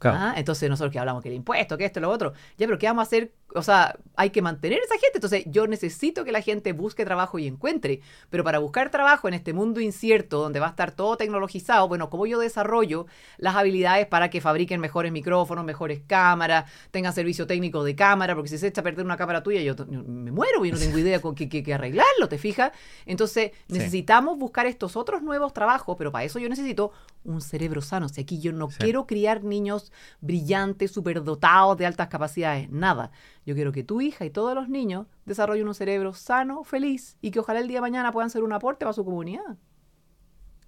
[0.03, 2.87] Ah, entonces nosotros que hablamos que el impuesto, que esto, lo otro, ya, pero ¿qué
[2.87, 5.15] vamos a hacer o sea, hay que mantener a esa gente.
[5.15, 8.01] Entonces, yo necesito que la gente busque trabajo y encuentre.
[8.29, 12.09] Pero para buscar trabajo en este mundo incierto, donde va a estar todo tecnologizado, bueno,
[12.09, 13.05] ¿cómo yo desarrollo
[13.37, 18.35] las habilidades para que fabriquen mejores micrófonos, mejores cámaras, tengan servicio técnico de cámara?
[18.35, 20.97] Porque si se echa a perder una cámara tuya, yo, me muero y no tengo
[20.97, 22.71] idea con qué, qué, arreglarlo, ¿te fijas?
[23.05, 26.91] Entonces, necesitamos buscar estos otros nuevos trabajos, pero para eso yo necesito
[27.23, 28.07] un cerebro sano.
[28.07, 33.11] O sea, aquí yo no quiero criar niños brillantes, superdotados, de altas capacidades, nada.
[33.45, 37.31] Yo quiero que tu hija y todos los niños desarrollen un cerebro sano, feliz y
[37.31, 39.57] que ojalá el día de mañana puedan ser un aporte para su comunidad.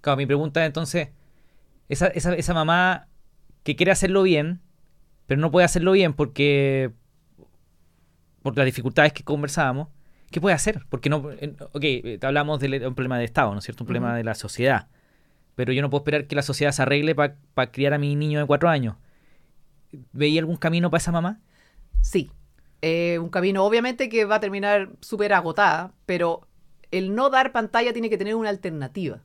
[0.00, 1.10] Claro, mi pregunta es entonces,
[1.88, 3.08] esa, esa, esa mamá
[3.62, 4.60] que quiere hacerlo bien,
[5.26, 6.92] pero no puede hacerlo bien porque
[8.42, 9.88] por las dificultades que conversábamos,
[10.30, 10.86] ¿qué puede hacer?
[10.88, 11.16] Porque no,
[11.72, 11.84] ok,
[12.22, 13.82] hablamos de un problema de Estado, ¿no es cierto?
[13.82, 14.88] Un problema de la sociedad.
[15.56, 18.38] Pero yo no puedo esperar que la sociedad se arregle para criar a mi niño
[18.38, 18.96] de cuatro años.
[20.12, 21.40] ¿Veía algún camino para esa mamá?
[22.02, 22.30] Sí,
[22.82, 26.46] eh, un camino obviamente que va a terminar súper agotada, pero
[26.90, 29.22] el no dar pantalla tiene que tener una alternativa.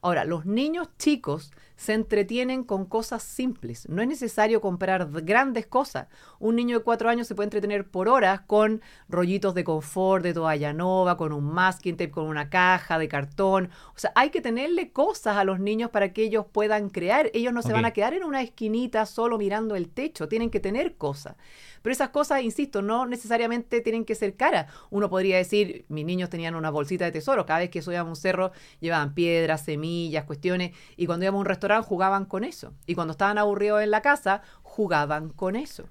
[0.00, 3.88] Ahora, los niños chicos se entretienen con cosas simples.
[3.88, 6.08] No es necesario comprar grandes cosas.
[6.38, 10.32] Un niño de cuatro años se puede entretener por horas con rollitos de confort, de
[10.34, 13.70] toalla nova, con un masking tape, con una caja de cartón.
[13.94, 17.30] O sea, hay que tenerle cosas a los niños para que ellos puedan crear.
[17.34, 20.28] Ellos no se van a quedar en una esquinita solo mirando el techo.
[20.28, 21.36] Tienen que tener cosas.
[21.82, 24.72] Pero esas cosas, insisto, no necesariamente tienen que ser caras.
[24.90, 27.46] Uno podría decir, mis niños tenían una bolsita de tesoro.
[27.46, 28.50] Cada vez que subíamos un cerro
[28.80, 30.72] llevaban piedras, semillas, cuestiones.
[30.96, 32.72] Y cuando íbamos a un restaurante jugaban con eso.
[32.86, 35.88] Y cuando estaban aburridos en la casa, jugaban con eso.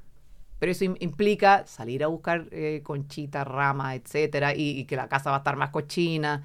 [0.59, 5.37] Pero eso implica salir a buscar eh, conchita, rama, etcétera, y, que la casa va
[5.37, 6.43] a estar más cochina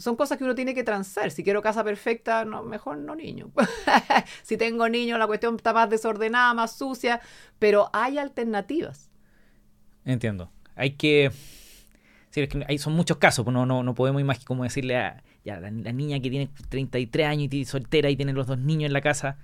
[0.00, 1.30] son cosas que uno tiene que transar.
[1.30, 3.50] Si quiero casa perfecta, no, mejor no niño.
[4.42, 7.20] si tengo niño, la cuestión está más desordenada, más sucia,
[7.58, 9.10] pero hay alternativas.
[10.04, 10.50] Entiendo.
[10.74, 11.30] Hay que...
[12.30, 14.96] Sí, es que hay, son muchos casos, pues no, no, no podemos imaginar cómo decirle
[14.96, 18.86] a ya, la, niña que tiene 33 años y soltera y tiene los dos niños
[18.86, 19.36] en la casa,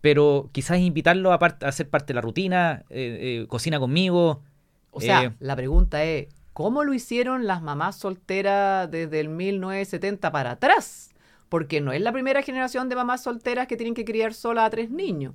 [0.00, 4.42] pero quizás invitarlo a, a ser parte de la rutina, eh, eh, cocina conmigo.
[4.90, 10.30] O sea, eh, la pregunta es, ¿Cómo lo hicieron las mamás solteras desde el 1970
[10.30, 11.10] para atrás?
[11.48, 14.70] Porque no es la primera generación de mamás solteras que tienen que criar sola a
[14.70, 15.34] tres niños.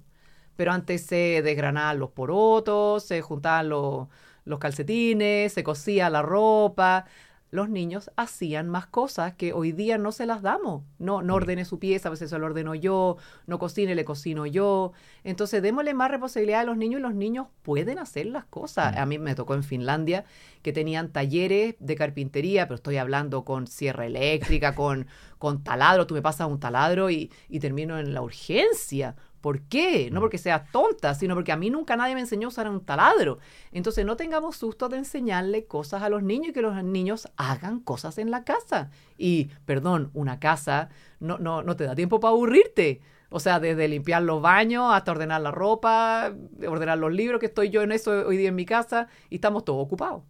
[0.55, 4.07] Pero antes se desgranaban los porotos, se juntaban los,
[4.47, 7.05] los calcetines, se cosía la ropa
[7.49, 10.83] los niños hacían más cosas que hoy día no se las damos.
[10.99, 14.45] No, no ordene su pieza, a veces se lo ordeno yo, no cocine, le cocino
[14.45, 14.91] yo.
[15.23, 18.95] Entonces, démosle más responsabilidad a los niños y los niños pueden hacer las cosas.
[18.95, 18.99] Mm.
[18.99, 20.25] A mí me tocó en Finlandia
[20.61, 26.05] que tenían talleres de carpintería, pero estoy hablando con sierra eléctrica, con, con taladro.
[26.05, 29.15] Tú me pasas un taladro y, y termino en la urgencia
[29.47, 30.09] ¿Por qué?
[30.11, 30.23] No mm.
[30.23, 33.39] porque sea tonta, sino porque a mí nunca nadie me enseñó a usar un taladro.
[33.71, 37.79] Entonces no tengamos susto de enseñarle cosas a los niños y que los niños hagan
[37.79, 38.91] cosas en la casa.
[39.17, 40.89] Y, perdón, una casa
[41.21, 42.99] no, no, no te da tiempo para aburrirte.
[43.29, 46.35] O sea, desde limpiar los baños hasta ordenar la ropa,
[46.67, 49.63] ordenar los libros, que estoy yo en eso hoy día en mi casa y estamos
[49.63, 50.23] todos ocupados.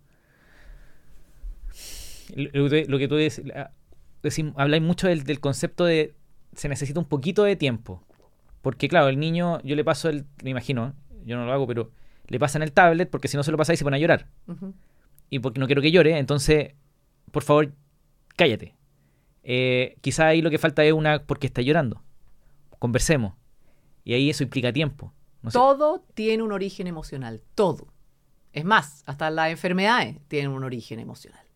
[2.36, 3.45] Lo, que tú dices,
[4.57, 6.13] habláis mucho del, del concepto de
[6.53, 8.03] se necesita un poquito de tiempo.
[8.68, 10.93] Porque claro, el niño, yo le paso el, me imagino,
[11.24, 11.89] yo no lo hago, pero
[12.28, 14.28] le pasan el tablet porque si no se lo pasáis se pone a llorar.
[15.30, 16.74] Y porque no quiero que llore, entonces,
[17.32, 17.72] por favor,
[18.36, 18.76] cállate.
[19.43, 22.03] Eh, quizá ahí lo que falta es una porque está llorando.
[22.78, 23.36] Conversemos.
[24.03, 25.13] Y ahí eso implica tiempo.
[25.53, 27.88] todo tiene un origen emocional, todo.
[28.51, 31.47] Es más, hasta las enfermedades tienen un origen emocional.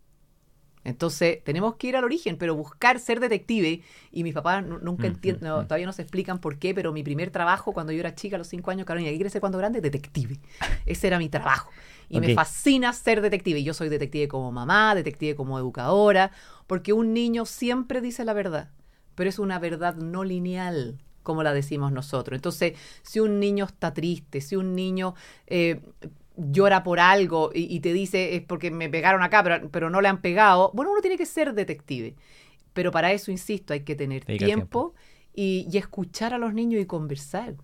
[0.84, 3.82] Entonces, tenemos que ir al origen, pero buscar ser detective.
[4.12, 5.64] Y mis papás nu- nunca entienden, mm.
[5.68, 8.40] todavía no se explican por qué, pero mi primer trabajo cuando yo era chica, a
[8.40, 9.82] los cinco años, Carolina, ¿qué quiere ser cuando grande?
[9.82, 10.40] Detective.
[10.86, 11.70] Ese era mi trabajo.
[12.10, 13.60] Y me fascina ser detective.
[13.60, 16.32] Y Yo soy detective como mamá, detective como educadora,
[16.68, 18.70] porque un niño siempre dice la verdad,
[19.16, 22.36] pero es una verdad no lineal, como la decimos nosotros.
[22.36, 22.74] Entonces,
[23.04, 25.14] si un niño está triste, si un niño
[25.48, 25.82] eh,
[26.38, 30.02] llora por algo y, y te dice es porque me pegaron acá, pero, pero no
[30.02, 32.16] le han pegado, bueno, uno tiene que ser detective.
[32.74, 34.94] Pero para eso, insisto, hay que tener tiempo,
[35.34, 37.56] Y, y escuchar a los niños y conversar.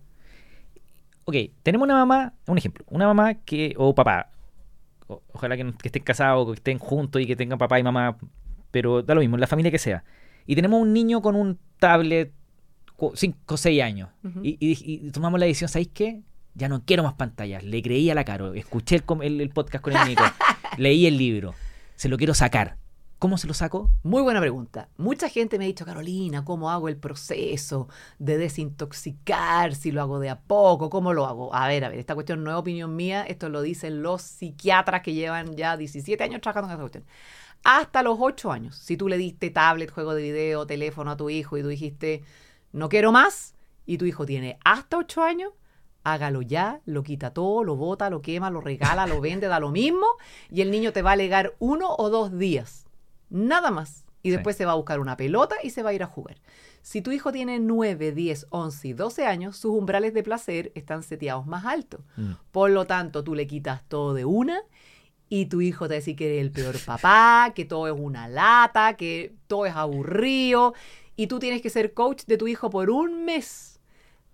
[1.24, 4.30] Ok, tenemos una mamá, un ejemplo, una mamá que, o papá,
[5.06, 8.16] o- ojalá que, estén casados, que estén juntos y que tengan papá y mamá,
[8.70, 10.04] pero da lo mismo, la familia que sea.
[10.46, 12.32] Y tenemos un niño con un tablet,
[13.14, 14.08] 5 o 6 años,
[14.42, 16.22] y- y tomamos la decisión, ¿sabéis qué?
[16.58, 19.96] Ya no quiero más pantallas, le creí a la Caro, escuché el, el podcast con
[19.96, 20.24] el Nico,
[20.76, 21.54] leí el libro,
[21.94, 22.76] se lo quiero sacar.
[23.20, 23.90] ¿Cómo se lo saco?
[24.02, 24.88] Muy buena pregunta.
[24.96, 27.88] Mucha gente me ha dicho, Carolina, ¿cómo hago el proceso
[28.18, 29.76] de desintoxicar?
[29.76, 31.54] Si lo hago de a poco, ¿cómo lo hago?
[31.54, 35.02] A ver, a ver, esta cuestión no es opinión mía, esto lo dicen los psiquiatras
[35.02, 37.04] que llevan ya 17 años trabajando en esta cuestión.
[37.62, 41.30] Hasta los 8 años, si tú le diste tablet, juego de video, teléfono a tu
[41.30, 42.24] hijo y tú dijiste,
[42.72, 43.54] no quiero más,
[43.86, 45.52] y tu hijo tiene hasta 8 años,
[46.12, 49.70] hágalo ya, lo quita todo, lo bota, lo quema, lo regala, lo vende, da lo
[49.70, 50.06] mismo,
[50.50, 52.86] y el niño te va a alegar uno o dos días.
[53.30, 54.04] Nada más.
[54.22, 54.34] Y Sí.
[54.36, 56.36] después se va a buscar una pelota y se va a ir a jugar.
[56.82, 61.02] Si tu hijo tiene 9, 10, 11 y 12 años, sus umbrales de placer están
[61.02, 62.00] seteados más altos.
[62.16, 62.32] Mm.
[62.50, 64.60] Por lo tanto, tú le quitas todo de una
[65.28, 67.94] y tu hijo te va a decir que eres el peor papá, que todo es
[67.98, 70.74] una lata, que todo es aburrido.
[71.16, 73.67] Y tú tienes que ser coach de tu hijo por un mes.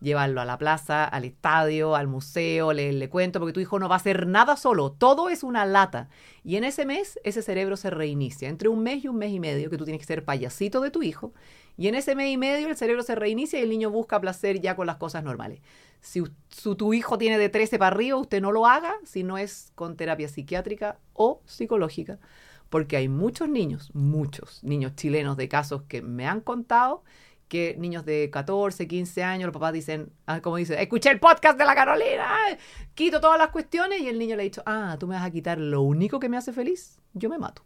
[0.04, 3.94] Llevarlo a la plaza, al estadio, al museo, leerle cuento, porque tu hijo no va
[3.94, 4.92] a hacer nada solo.
[4.92, 6.10] Todo es una lata.
[6.44, 8.50] Y en ese mes, ese cerebro se reinicia.
[8.50, 10.90] Entre un mes y un mes y medio, que tú tienes que ser payasito de
[10.90, 11.32] tu hijo.
[11.78, 14.60] Y en ese mes y medio, el cerebro se reinicia y el niño busca placer
[14.60, 15.62] ya con las cosas normales.
[16.02, 19.38] Si su- tu hijo tiene de 13 para arriba, usted no lo haga si no
[19.38, 22.18] es con terapia psiquiátrica o psicológica.
[22.68, 27.04] Porque hay muchos niños, muchos niños chilenos de casos que me han contado
[27.54, 31.56] que niños de 14, 15 años, los papás dicen, ah, como dice, escuché el podcast
[31.56, 32.26] de la Carolina,
[32.96, 35.30] quito todas las cuestiones y el niño le ha dicho, ah, tú me vas a
[35.30, 37.62] quitar lo único que me hace feliz, yo me mato.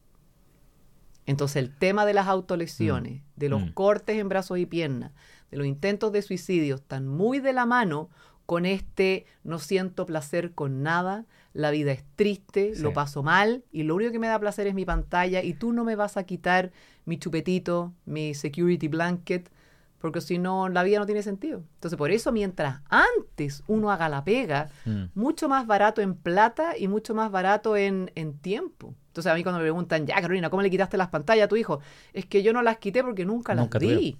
[1.26, 3.68] Entonces el tema de las autolesiones, de los Mm.
[3.72, 5.12] cortes en brazos y piernas,
[5.50, 8.10] de los intentos de suicidio, están muy de la mano
[8.46, 12.82] con este no siento placer con nada, la vida es triste, Sí.
[12.82, 15.72] lo paso mal y lo único que me da placer es mi pantalla y tú
[15.72, 16.72] no me vas a quitar
[17.04, 19.50] mi chupetito, mi security blanket,
[19.98, 21.62] porque si no, la vida no tiene sentido.
[21.74, 25.04] Entonces, por eso, mientras antes uno haga la pega, Mm.
[25.14, 28.94] mucho más barato en plata y mucho más barato en, en tiempo.
[29.08, 31.56] Entonces, a mí cuando me preguntan, ya, Carolina, ¿cómo le quitaste las pantallas a tu
[31.56, 31.80] hijo?
[32.12, 34.16] Es que yo no las quité porque nunca, Nunca las di.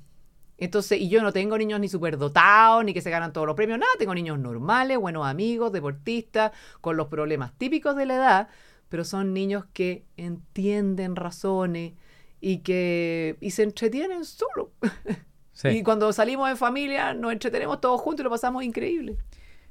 [0.61, 3.79] Entonces, y yo no tengo niños ni superdotados, ni que se ganan todos los premios,
[3.79, 6.51] nada, tengo niños normales, buenos amigos, deportistas,
[6.81, 8.49] con los problemas típicos de la edad,
[8.89, 11.93] pero son niños que entienden razones
[12.41, 14.73] y que y se entretienen solo.
[15.61, 15.69] Sí.
[15.69, 19.17] Y cuando salimos en familia nos entretenemos todos juntos y lo pasamos increíble.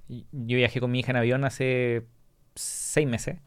[0.09, 2.05] Yo viajé con mi hija en avión hace
[2.55, 3.37] seis meses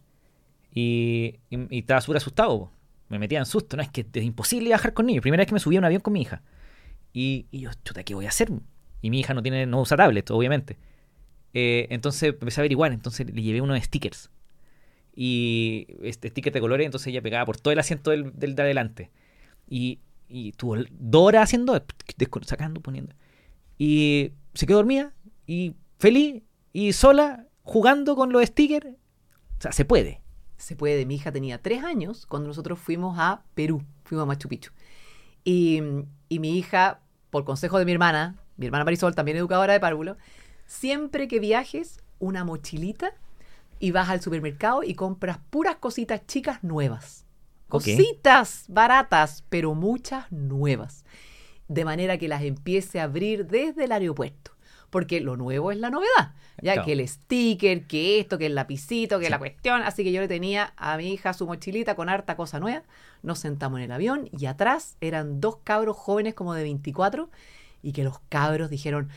[0.72, 2.70] y, y- y estaba súper asustado.
[3.11, 3.82] Me metía en susto, ¿no?
[3.82, 5.20] Es que es imposible viajar con niños.
[5.20, 6.43] Primera vez que me subí a un avión con mi hija.
[7.12, 8.51] Y, y yo, chuta, ¿qué voy a hacer?
[9.03, 10.78] Y mi hija no tiene no usa tablet, obviamente.
[11.53, 14.30] Eh, entonces empecé a averiguar, entonces le llevé unos stickers.
[15.14, 18.62] Y este sticker de colores, entonces ella pegaba por todo el asiento del, del de
[18.62, 19.11] adelante.
[19.68, 19.99] Y,
[20.31, 21.83] y tuvo dos horas haciendo,
[22.47, 23.14] sacando, poniendo.
[23.76, 25.12] Y se quedó dormida
[25.47, 28.87] y feliz y sola jugando con los stickers.
[28.87, 30.22] O sea, se puede.
[30.57, 31.05] Se puede.
[31.05, 34.70] Mi hija tenía tres años cuando nosotros fuimos a Perú, fuimos a Machu Picchu.
[35.45, 35.83] Y,
[36.28, 37.01] y mi hija,
[37.31, 40.16] por consejo de mi hermana, mi hermana Marisol, también educadora de párvulo,
[40.66, 43.14] siempre que viajes, una mochilita
[43.81, 47.26] y vas al supermercado y compras puras cositas chicas nuevas.
[47.70, 51.04] Cositas baratas, pero muchas nuevas.
[51.68, 54.52] De manera que las empiece a abrir desde el aeropuerto.
[54.90, 56.34] Porque lo nuevo es la novedad.
[56.60, 56.84] Ya Claro.
[56.84, 59.30] que el sticker, que esto, que el lapicito, que Sí.
[59.30, 59.82] la cuestión.
[59.82, 62.82] Así que yo le tenía a mi hija su mochilita con harta cosa nueva.
[63.22, 67.30] Nos sentamos en el avión y atrás eran dos cabros jóvenes como de 24
[67.82, 69.08] y que los cabros dijeron,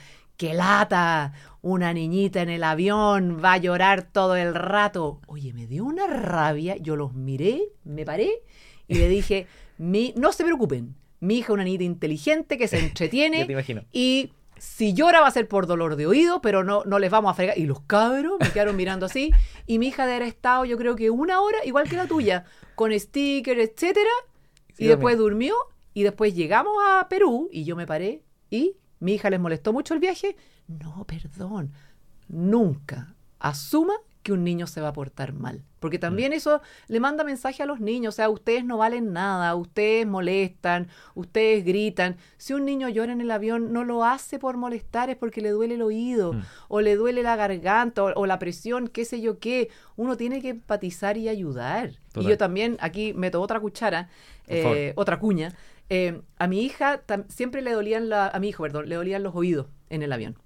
[0.44, 1.32] ¡qué lata!
[1.62, 5.22] Una niñita en el avión va a llorar todo el rato.
[5.28, 6.76] Oye, me dio una rabia.
[6.76, 8.42] Yo los miré, me paré
[8.90, 10.96] y le dije, mi, no se preocupen.
[11.22, 13.84] Mi hija es una niñita inteligente que se entretiene te imagino.
[13.94, 17.32] y si llora va a ser por dolor de oído, pero no, no les vamos
[17.32, 17.58] a fregar.
[17.58, 19.32] Y los cabros me quedaron mirando así.
[19.66, 22.44] Y mi hija de haber estado, yo creo que una hora, igual que la tuya,
[22.76, 24.12] con sticker, etcétera,
[24.78, 25.56] y después durmió
[25.94, 29.94] y después llegamos a Perú y yo me paré y mi hija les molestó mucho
[29.94, 30.38] el viaje.
[30.68, 31.74] No, perdón,
[32.30, 33.94] nunca asuma
[34.24, 35.66] que un niño se va a portar mal.
[35.82, 36.36] Porque también mm.
[36.36, 40.88] eso le manda mensaje a los niños, o sea, ustedes no valen nada, ustedes molestan,
[41.14, 42.16] ustedes gritan.
[42.38, 45.50] Si un niño llora en el avión, no lo hace por molestar, es porque le
[45.50, 46.42] duele el oído, mm.
[46.70, 49.70] o le duele la garganta, o, la presión, qué sé yo qué.
[49.98, 51.92] Uno tiene que empatizar y ayudar.
[52.16, 54.08] Y yo también, aquí meto otra cuchara,
[54.48, 55.54] eh, otra cuña.
[55.90, 59.36] Eh, a mi hija siempre le dolían, la, a mi hijo, perdón, le dolían los
[59.36, 60.38] oídos en el avión.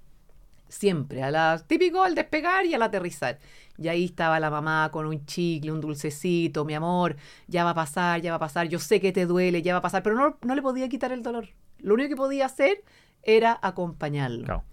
[0.70, 3.40] Siempre, a la, típico al despegar y al aterrizar.
[3.78, 7.16] Y ahí estaba la mamá con un chicle, un dulcecito, mi amor,
[7.48, 9.80] ya va a pasar, ya va a pasar, yo sé que te duele, ya va
[9.80, 11.50] a pasar, pero no, no le podía quitar el dolor.
[11.80, 12.84] Lo único que podía hacer
[13.24, 14.64] era acompañarlo.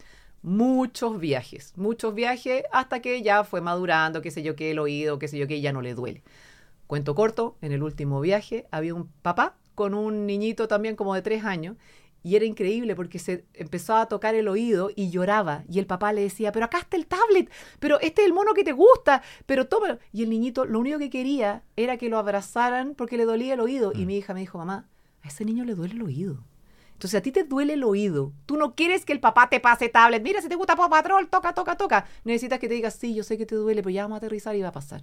[0.42, 5.18] Muchos viajes, muchos viajes hasta que ya fue madurando, qué sé yo qué, el oído,
[5.18, 6.22] qué sé yo qué, ya no le duele.
[6.86, 11.22] Cuento corto, en el último viaje había un papá con un niñito también como de
[11.22, 11.76] tres años
[12.24, 15.62] y era increíble porque se empezó a tocar el oído y lloraba.
[15.68, 18.54] Y el papá le decía, pero acá está el tablet, pero este es el mono
[18.54, 19.98] que te gusta, pero tómalo.
[20.10, 23.60] Y el niñito lo único que quería era que lo abrazaran porque le dolía el
[23.60, 23.92] oído.
[23.94, 24.06] Y mm.
[24.06, 24.88] mi hija me dijo, mamá,
[25.22, 26.42] a ese niño le duele el oído.
[26.94, 28.32] Entonces a ti te duele el oído.
[28.46, 30.22] Tú no quieres que el papá te pase tablet.
[30.22, 32.06] Mira, si te gusta Patrol, toca, toca, toca.
[32.24, 34.56] Necesitas que te diga, sí, yo sé que te duele, pero ya vamos a aterrizar
[34.56, 35.02] y va a pasar.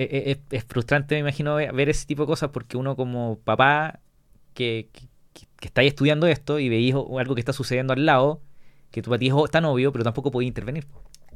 [0.00, 3.98] Eh, eh, es, frustrante, me imagino, ver ese tipo de cosas porque uno como papá
[4.54, 4.90] que
[5.58, 8.40] que estudiando esto y veis algo que está sucediendo al lado,
[8.90, 10.86] que tu ti es tan obvio, pero tampoco podéis intervenir.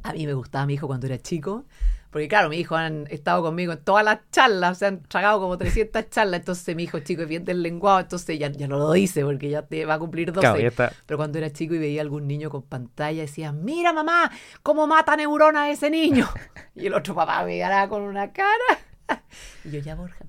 [0.03, 1.65] A mí me gustaba mi hijo cuando era chico,
[2.13, 5.57] porque claro, mi hijo han estado conmigo en todas las charlas, se han tragado como
[5.57, 8.91] 300 charlas, entonces mi hijo chico es bien del lenguaje, entonces ya, ya no lo
[8.91, 10.71] dice porque ya te va a cumplir 12.
[11.07, 14.31] pero cuando era chico y veía algún niño con pantalla, decía, mira mamá,
[14.61, 16.27] cómo mata neuronas ese niño.
[16.75, 19.19] y el otro papá me ganaba con una cara.
[19.65, 20.23] y yo ya, Borja,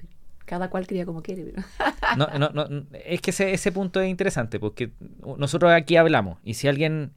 [0.46, 1.52] cada cual cría como quiere.
[2.16, 4.92] no, no, no, es que ese, ese punto es interesante, porque
[5.36, 7.12] nosotros aquí hablamos, y si alguien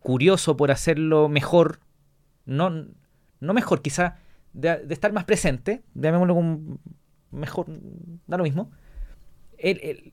[0.00, 1.80] curioso por hacerlo mejor,
[2.50, 2.86] no,
[3.38, 4.16] no mejor, quizá
[4.52, 6.78] de, estar más presente, llamémoslo como
[7.30, 7.66] mejor,
[8.26, 8.72] da lo mismo.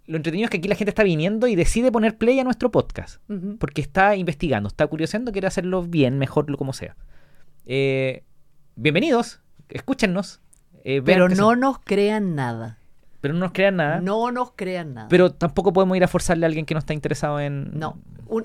[0.06, 2.70] lo entretenido es que aquí la gente está viniendo y decide poner play a nuestro
[2.70, 3.22] podcast,
[3.60, 6.96] porque está investigando, está curioseando, quiere hacerlo bien, mejor, como sea.
[7.66, 8.24] Eh,
[8.76, 10.40] bienvenidos, escúchennos,
[10.84, 12.78] eh, pero no nos crean nada.
[13.20, 14.00] Pero no nos crean nada.
[14.00, 15.08] No nos crean nada.
[15.10, 17.72] Pero tampoco podemos ir a forzarle a alguien que no está interesado en.
[17.74, 17.98] No.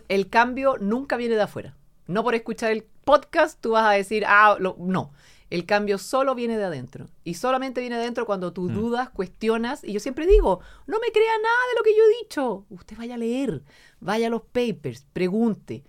[0.09, 1.77] el cambio nunca viene de afuera.
[2.07, 5.13] No por escuchar el podcast tú vas a decir, ah, no.
[5.51, 7.09] El cambio solo viene de adentro.
[7.25, 8.75] Y solamente viene de adentro cuando tú mm.
[8.75, 9.85] dudas, cuestionas.
[9.85, 12.65] Y yo siempre digo, no me crea nada de lo que yo he dicho.
[12.71, 13.63] Usted vaya a leer,
[14.01, 15.85] vaya a los papers, pregunte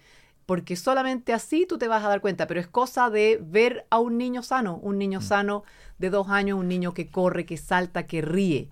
[0.46, 4.00] porque solamente así tú te vas a dar cuenta, pero es cosa de ver a
[4.00, 5.24] un niño sano, un niño mm.
[5.24, 5.64] sano
[6.00, 8.70] de dos años, un niño que corre, que salta, que ríe.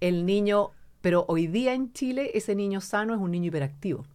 [0.00, 0.70] El niño,
[1.00, 4.06] pero hoy día en Chile ese niño sano es un niño hiperactivo.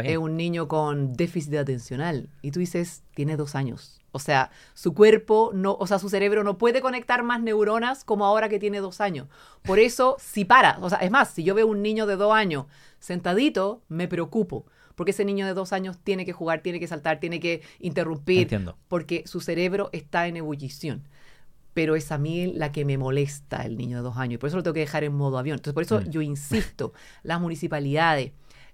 [0.00, 2.28] Es un niño con déficit atencional.
[2.42, 4.00] Y tú dices, tiene dos años.
[4.12, 8.26] O sea, su cuerpo, no, o sea, su cerebro no puede conectar más neuronas como
[8.26, 9.28] ahora que tiene dos años.
[9.62, 12.34] Por eso, si para, o sea, es más, si yo veo un niño de dos
[12.34, 12.66] años
[12.98, 17.20] sentadito, me preocupo porque ese niño de dos años tiene que jugar, tiene que saltar,
[17.20, 18.48] tiene que interrumpir,
[18.88, 21.08] porque su cerebro está en ebullición.
[21.74, 24.48] Pero es a mí la que me molesta el niño de dos años, y por
[24.48, 25.56] eso lo tengo que dejar en modo avión.
[25.56, 28.32] Entonces, por eso yo insisto, las municipalidades,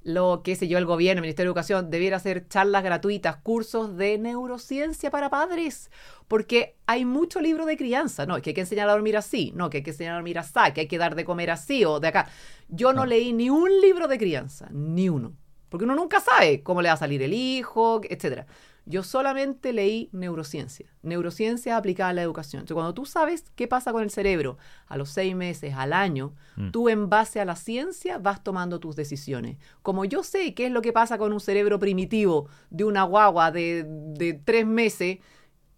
[0.08, 3.94] lo que sé yo, el gobierno, el Ministerio de Educación, debiera hacer charlas gratuitas, cursos
[3.98, 5.90] de neurociencia para padres,
[6.28, 9.68] porque hay mucho libro de crianza, no, que hay que enseñar a dormir así, no,
[9.68, 12.00] que hay que enseñar a dormir así, que hay que dar de comer así o
[12.00, 12.26] de acá.
[12.68, 15.34] Yo no leí ni un libro de crianza, ni uno.
[15.68, 18.46] Porque uno nunca sabe cómo le va a salir el hijo, etcétera.
[18.88, 22.60] Yo solamente leí neurociencia, neurociencia aplicada a la educación.
[22.60, 26.32] Entonces, cuando tú sabes qué pasa con el cerebro a los seis meses, al año,
[26.56, 26.70] mm.
[26.70, 29.58] tú en base a la ciencia vas tomando tus decisiones.
[29.82, 33.52] Como yo sé qué es lo que pasa con un cerebro primitivo de una guagua
[33.52, 35.18] de, de tres meses,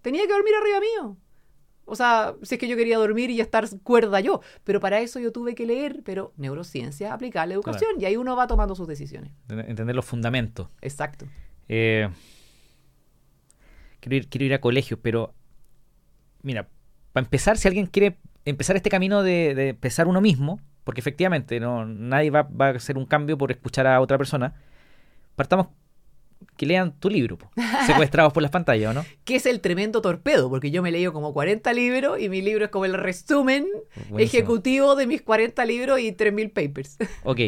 [0.02, 1.16] tenía que dormir arriba mío.
[1.90, 4.40] O sea, si es que yo quería dormir y estar cuerda yo.
[4.62, 7.90] Pero para eso yo tuve que leer, pero neurociencia, aplicar la educación.
[7.98, 9.32] Y ahí uno va tomando sus decisiones.
[9.48, 10.68] Entender los fundamentos.
[10.80, 11.26] Exacto.
[11.68, 12.08] Eh,
[14.01, 15.34] quiero, ir, quiero ir a colegios, pero
[16.42, 16.68] mira,
[17.12, 21.61] para empezar, si alguien quiere empezar este camino de, de empezar uno mismo, porque efectivamente
[21.61, 24.55] no, nadie va, va, a hacer un cambio por escuchar a otra persona,
[25.36, 25.68] partamos
[26.57, 27.38] que lean tu libro,
[27.86, 29.05] secuestrados por las pantallas, ¿o no?
[29.24, 32.42] Que es el tremendo torpedo, porque yo me he leído como 40 libros y mi
[32.42, 33.66] libro es como el resumen
[34.18, 36.98] ejecutivo de mis 40 libros y 3.000 papers.
[37.24, 37.40] Ok,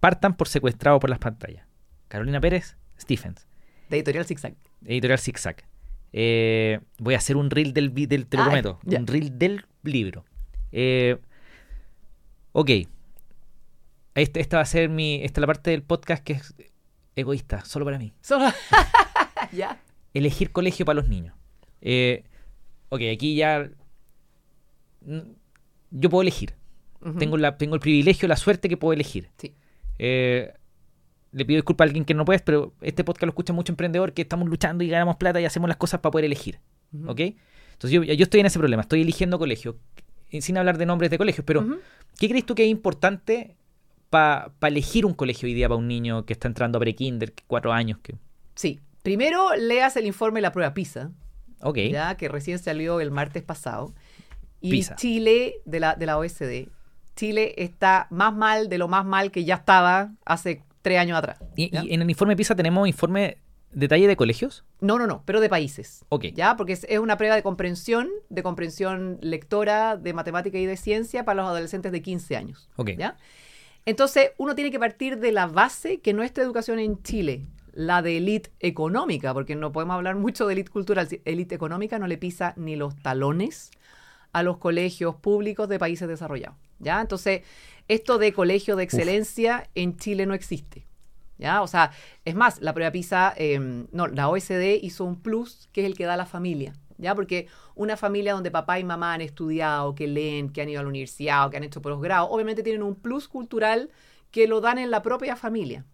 [0.00, 1.66] partan por secuestrados por las pantallas.
[2.08, 3.46] Carolina Pérez, Stephens.
[3.90, 4.54] De Editorial Zigzag.
[4.84, 5.64] Editorial Zigzag.
[6.12, 10.24] Eh, voy a hacer un reel del, del te lo prometo, un reel del libro.
[10.72, 11.18] Eh,
[12.52, 12.70] Ok.
[14.14, 15.16] Este- esta va a ser mi.
[15.22, 16.54] Esta es la parte del podcast que es
[17.14, 18.12] egoísta, solo para mí.
[18.20, 18.50] Solo-
[19.52, 19.80] ya.
[20.14, 21.34] Elegir colegio para los niños.
[21.82, 22.24] Eh,
[22.88, 23.68] ok, aquí ya.
[25.90, 26.54] Yo puedo elegir.
[27.18, 29.28] Tengo, la, tengo el privilegio, la suerte que puedo elegir.
[29.38, 29.54] Sí.
[30.00, 30.52] Eh,
[31.32, 34.12] le pido disculpas a alguien que no puede, pero este podcast lo escucha mucho emprendedor
[34.12, 36.60] que estamos luchando y ganamos plata y hacemos las cosas para poder elegir.
[37.06, 37.20] ¿Ok?
[37.72, 39.76] Entonces yo, yo estoy en ese problema, estoy eligiendo colegio,
[40.30, 41.78] eh, sin hablar de nombres de colegios, pero.
[42.18, 43.56] ¿qué crees tú que es importante
[44.10, 47.72] para elegir un colegio hoy día para un niño que está entrando a pre-kinder, cuatro
[47.72, 47.98] años?
[48.02, 48.16] Que...
[48.54, 48.80] Sí.
[49.02, 51.12] Primero leas el informe de la prueba PISA,
[51.60, 53.94] Ok, ya que recién salió el martes pasado.
[54.60, 54.96] Y PISA.
[54.96, 56.68] Chile, de la, de la OSD,
[57.14, 61.38] Chile está más mal de lo más mal que ya estaba hace tres años atrás.
[61.54, 63.38] y, en el informe PISA tenemos informe
[63.72, 64.64] detalle de colegios.
[64.80, 66.04] No, no, no, pero de países.
[66.08, 66.26] Ok.
[66.34, 66.56] ¿Ya?
[66.56, 71.24] Porque es, es una prueba de comprensión, de comprensión lectora, de matemática y de ciencia
[71.24, 72.70] para los adolescentes de 15 años.
[72.76, 72.92] Ok.
[72.96, 73.18] ¿Ya?
[73.84, 78.16] Entonces, uno tiene que partir de la base que nuestra educación en Chile, la de
[78.16, 82.54] élite económica, porque no podemos hablar mucho de élite cultural, élite económica no le pisa
[82.56, 83.70] ni los talones
[84.32, 86.56] a los colegios públicos de países desarrollados.
[86.78, 87.00] ¿Ya?
[87.00, 87.42] Entonces,
[87.88, 90.86] esto de colegio de excelencia en Chile no existe.
[91.38, 91.62] ¿Ya?
[91.62, 91.92] O sea,
[92.24, 93.58] es más, la prueba PISA, eh,
[93.92, 96.74] no, la OSD hizo un plus que es el que da la familia.
[96.96, 97.14] ¿Ya?
[97.14, 100.82] Porque una familia donde papá y mamá han estudiado, que leen, que han ido a
[100.82, 103.90] la universidad o que han hecho posgrado, obviamente tienen un plus cultural
[104.32, 105.84] que lo dan en la propia familia.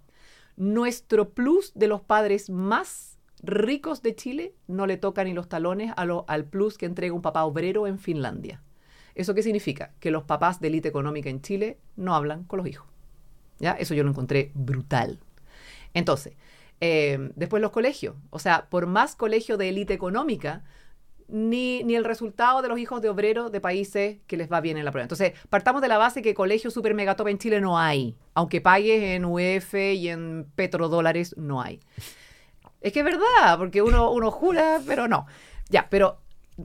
[0.56, 5.92] Nuestro plus de los padres más ricos de Chile no le toca ni los talones
[5.96, 8.62] a lo- al plus que entrega un papá obrero en Finlandia.
[9.14, 9.92] ¿Eso qué significa?
[10.00, 12.88] Que los papás de élite económica en Chile no hablan con los hijos.
[13.58, 13.72] ¿Ya?
[13.72, 15.20] Eso yo lo encontré brutal.
[15.94, 16.34] Entonces,
[16.80, 18.16] eh, después los colegios.
[18.30, 20.64] O sea, por más colegio de élite económica,
[21.28, 24.76] ni, ni el resultado de los hijos de obreros de países que les va bien
[24.76, 25.04] en la prueba.
[25.04, 28.16] Entonces, partamos de la base que colegio super megatop en Chile no hay.
[28.34, 31.80] Aunque pagues en UF y en petrodólares, no hay.
[32.80, 35.26] Es que es verdad, porque uno, uno jura, pero no.
[35.70, 36.18] Ya, pero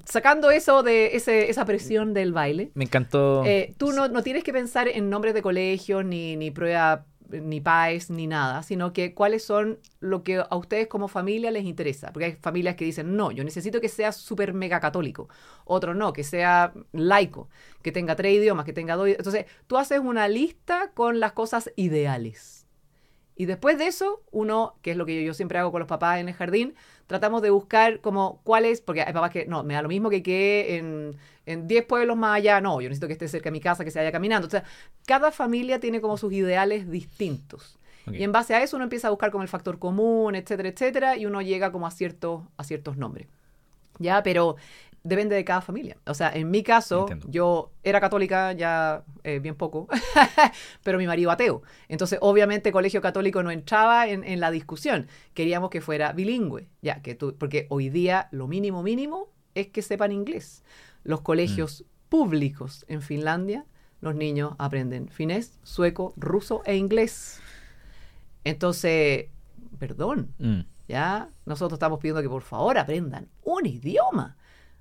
[0.05, 3.43] sacando eso de ese- esa presión del baile, Me encantó.
[3.45, 7.61] eh, tú no, no tienes que pensar en nombres de colegios, ni, ni prueba, ni
[7.61, 12.11] PAES, ni nada, sino que cuáles son lo que a ustedes como familia les interesa.
[12.11, 15.29] Porque hay familias que dicen, no, yo necesito que sea súper mega católico.
[15.65, 17.47] Otro no, que sea laico,
[17.83, 19.07] que tenga tres idiomas, que tenga dos.
[19.09, 22.58] Entonces, tú haces una lista con las cosas ideales.
[23.39, 25.87] Y después de eso, uno, que es lo que yo, yo siempre hago con los
[25.87, 26.75] papás en el jardín,
[27.07, 30.21] tratamos de buscar como cuáles, porque hay papás que no, me da lo mismo que
[30.21, 31.15] quede en,
[31.45, 33.91] en 10 pueblos más allá, no, yo necesito que esté cerca de mi casa, que
[33.91, 34.45] se vaya caminando.
[34.47, 34.65] O sea,
[35.07, 37.79] cada familia tiene como sus ideales distintos.
[38.11, 41.15] Y en base a eso uno empieza a buscar como el factor común, etcétera, etcétera,
[41.15, 43.27] y uno llega como a ciertos, a ciertos nombres.
[43.99, 44.57] Ya, pero
[45.03, 45.97] depende de cada familia.
[46.05, 47.27] O sea, en mi caso, Entiendo.
[47.29, 49.87] yo era católica ya eh, bien poco,
[50.83, 51.61] pero mi marido ateo.
[51.87, 55.07] Entonces, obviamente, colegio católico no entraba en, en la discusión.
[55.33, 59.81] Queríamos que fuera bilingüe, ya que tú, porque hoy día lo mínimo mínimo es que
[59.81, 60.63] sepan inglés.
[61.03, 63.65] Los colegios públicos en Finlandia,
[64.01, 67.41] los niños aprenden finés, sueco, ruso e inglés.
[68.43, 69.27] Entonces,
[69.77, 70.61] perdón, Mm.
[70.87, 71.29] ¿ya?
[71.45, 74.37] Nosotros estamos pidiendo que por favor aprendan un idioma.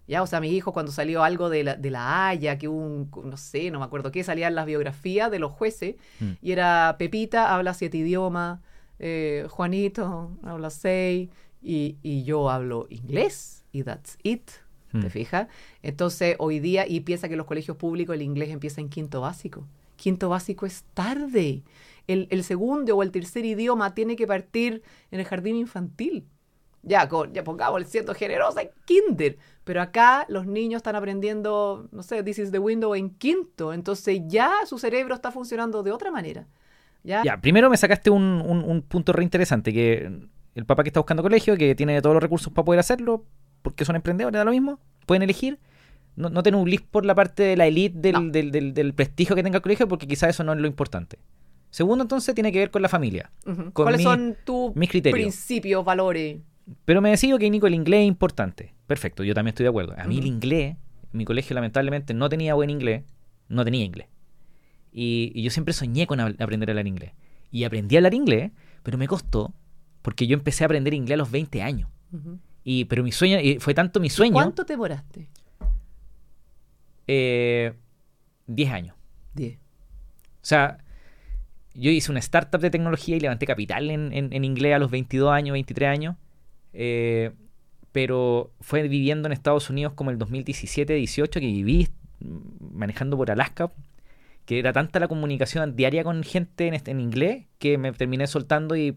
[0.09, 2.79] Ya, o sea, mi hijo cuando salió algo de la, de la Haya, que hubo
[2.79, 6.31] un, no sé, no me acuerdo qué, salían las biografías de los jueces, Mm.
[6.41, 8.61] y era Pepita habla siete idiomas,
[8.99, 11.29] eh, Juanito habla seis,
[11.63, 14.51] y, y yo hablo inglés, y that's it,
[14.93, 15.11] ¿te Mm.
[15.11, 15.49] fijas?
[15.83, 19.21] Entonces, hoy día, y piensa que en los colegios públicos el inglés empieza en quinto
[19.21, 19.67] básico.
[19.97, 21.63] Quinto básico es tarde.
[22.07, 26.25] El, el segundo o el tercer idioma tiene que partir en el jardín infantil.
[26.89, 29.37] Ya, con, ya pongamos siendo generosa en kinder.
[29.65, 33.73] Pero acá los niños están aprendiendo, no sé, this is the window en quinto.
[33.73, 36.47] Entonces ya su cerebro está funcionando de otra manera.
[37.05, 40.11] Ya, Ya, primero me sacaste un, un- un punto re interesante, que
[40.55, 43.25] el papá que está buscando colegio, que tiene todos los recursos para poder hacerlo,
[43.63, 45.59] porque son emprendedores, da lo mismo, pueden elegir.
[46.17, 48.33] No, no te nublís por la parte de la elite del, No.
[48.33, 51.19] del- del- del prestigio que tenga el colegio, porque quizás eso no es lo importante.
[51.71, 53.31] Segundo, entonces, tiene que ver con la familia.
[53.45, 56.39] Con ¿Cuáles mi- son tus principios, valores?
[56.85, 58.75] Pero me decido que, Nico, el inglés es importante.
[58.87, 59.95] Perfecto, yo también estoy de acuerdo.
[59.97, 60.77] A mí el inglés,
[61.13, 63.05] mi colegio lamentablemente no tenía buen inglés,
[63.49, 64.09] no tenía inglés.
[64.93, 67.13] Y, y yo siempre soñé con aprender a hablar inglés.
[67.51, 68.51] Y aprendí a hablar inglés,
[68.83, 69.55] pero me costó,
[70.03, 71.89] porque yo empecé a aprender inglés a los 20 años.
[72.65, 75.29] Y, pero mi sueño, y fue tanto mi sueño, ¿Cuánto te demoraste?
[77.07, 77.73] eh,
[78.47, 78.97] 10 años.
[79.35, 79.57] Diez.
[79.57, 80.79] O sea,
[81.75, 84.91] yo hice una startup de tecnología y levanté capital en, en- en inglés a los
[84.91, 86.17] 22 años, 23 años.
[86.73, 87.33] Eh,
[87.93, 91.89] pero fue viviendo en Estados Unidos como el 2017, 18, que viví
[92.73, 93.73] manejando por Alaska,
[94.45, 98.27] que era tanta la comunicación diaria con gente en, este, en inglés que me terminé
[98.27, 98.97] soltando y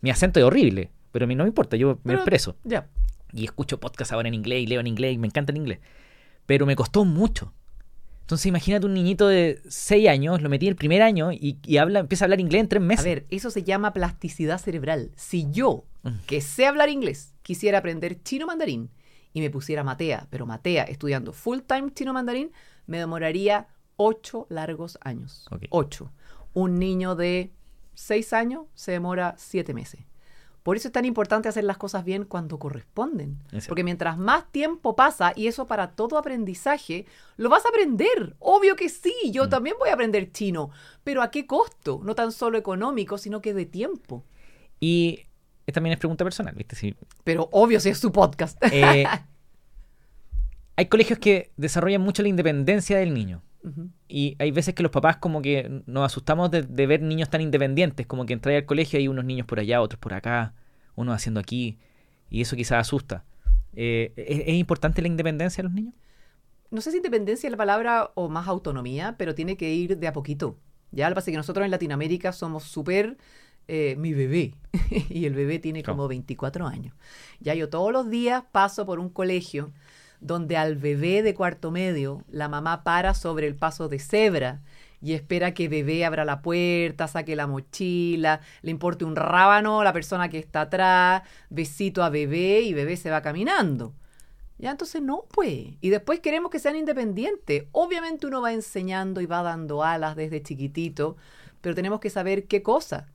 [0.00, 2.56] mi acento es horrible, pero a mí no me importa, yo me Pero- expreso.
[2.64, 2.88] Ya.
[3.32, 5.80] Y escucho podcast ahora en inglés y leo en inglés y me encanta el inglés.
[6.46, 7.52] Pero me costó mucho.
[8.20, 11.98] Entonces imagínate un niñito de 6 años, lo metí el primer año y, y habla,
[12.00, 13.04] empieza a hablar inglés en 3 A meses.
[13.04, 15.10] ver, eso se llama plasticidad cerebral.
[15.16, 15.84] Si yo.
[16.26, 18.90] Que sé hablar inglés, quisiera aprender chino mandarín
[19.32, 22.52] y me pusiera Matea, pero Matea estudiando full time chino mandarín,
[22.86, 25.46] me demoraría ocho largos años.
[25.70, 26.12] Ocho.
[26.52, 27.52] Un niño de
[27.94, 30.00] seis años se demora siete meses.
[30.62, 33.38] Por eso es tan importante hacer las cosas bien cuando corresponden.
[33.68, 37.04] Porque mientras más tiempo pasa, y eso para todo aprendizaje,
[37.36, 38.34] lo vas a aprender.
[38.38, 39.50] Obvio que sí, yo Mm.
[39.50, 40.70] también voy a aprender chino.
[41.02, 42.00] Pero ¿a qué costo?
[42.02, 44.24] No tan solo económico, sino que de tiempo.
[44.80, 45.26] Y
[45.66, 46.76] esta también es pregunta personal, ¿viste?
[46.76, 46.94] Si,
[47.24, 48.58] Pero obvio si es su podcast.
[48.70, 49.04] eh,
[50.76, 53.42] hay colegios que desarrollan mucho la independencia del niño.
[54.08, 57.40] Y hay veces que los papás como que nos asustamos de, de ver niños tan
[57.40, 60.52] independientes, como que entrar al colegio y hay unos niños por allá, otros por acá,
[60.96, 61.78] unos haciendo aquí,
[62.28, 63.24] y eso quizás asusta.
[63.74, 65.94] Eh, ¿es, es importante la independencia de los niños?
[66.74, 70.08] no sé si independencia es la palabra o más autonomía, pero tiene que ir de
[70.08, 70.58] a poquito.
[70.90, 73.16] Ya, lo que pasa es que nosotros en Latinoamérica somos súper
[73.68, 74.54] eh, mi bebé,
[75.08, 76.94] y el bebé tiene como 24 años.
[77.40, 79.72] Ya yo todos los días paso por un colegio
[80.20, 84.62] donde al bebé de cuarto medio la mamá para sobre el paso de cebra
[85.02, 89.84] y espera que bebé abra la puerta, saque la mochila, le importe un rábano a
[89.84, 93.92] la persona que está atrás, besito a bebé y bebé se va caminando.
[94.56, 95.74] Ya, entonces no, pues.
[95.82, 97.64] Y después queremos que sean independientes.
[97.72, 101.16] Obviamente uno va enseñando y va dando alas desde chiquitito,
[101.60, 103.08] pero tenemos que saber qué cosa.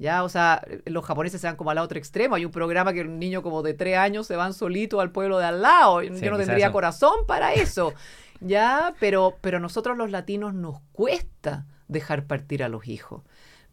[0.00, 2.34] Ya, o sea, los japoneses se van como al otro extremo.
[2.34, 5.38] Hay un programa que un niño como de tres años se van solito al pueblo
[5.38, 6.00] de al lado.
[6.00, 6.72] Yo Sí, no tendría eso.
[6.72, 7.92] corazón para eso.
[8.40, 13.22] Ya, pero, pero nosotros los latinos nos cuesta dejar partir a los hijos.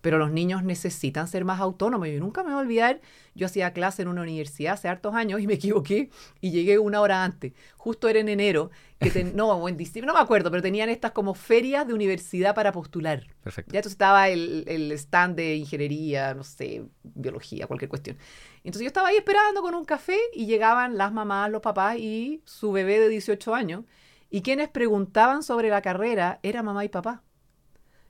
[0.01, 2.07] Pero los niños necesitan ser más autónomos.
[2.07, 3.01] Y nunca me voy a olvidar,
[3.35, 7.01] yo hacía clase en una universidad hace hartos años y me equivoqué y llegué una
[7.01, 7.53] hora antes.
[7.77, 8.69] Justo era en enero,
[8.99, 12.53] que ten- no, en diciembre, no me acuerdo, pero tenían estas como ferias de universidad
[12.55, 13.27] para postular.
[13.43, 13.71] Perfecto.
[13.73, 18.17] Ya entonces estaba el, el stand de ingeniería, no sé, biología, cualquier cuestión.
[18.63, 22.41] Entonces yo estaba ahí esperando con un café y llegaban las mamás, los papás y
[22.45, 23.83] su bebé de 18 años.
[24.29, 27.23] Y quienes preguntaban sobre la carrera era mamá y papá.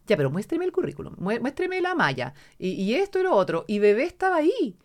[0.08, 3.66] Ya, pero muéstreme el currículum, mué- muéstreme la malla, y, y esto y lo otro.
[3.68, 4.78] Y bebé estaba ahí.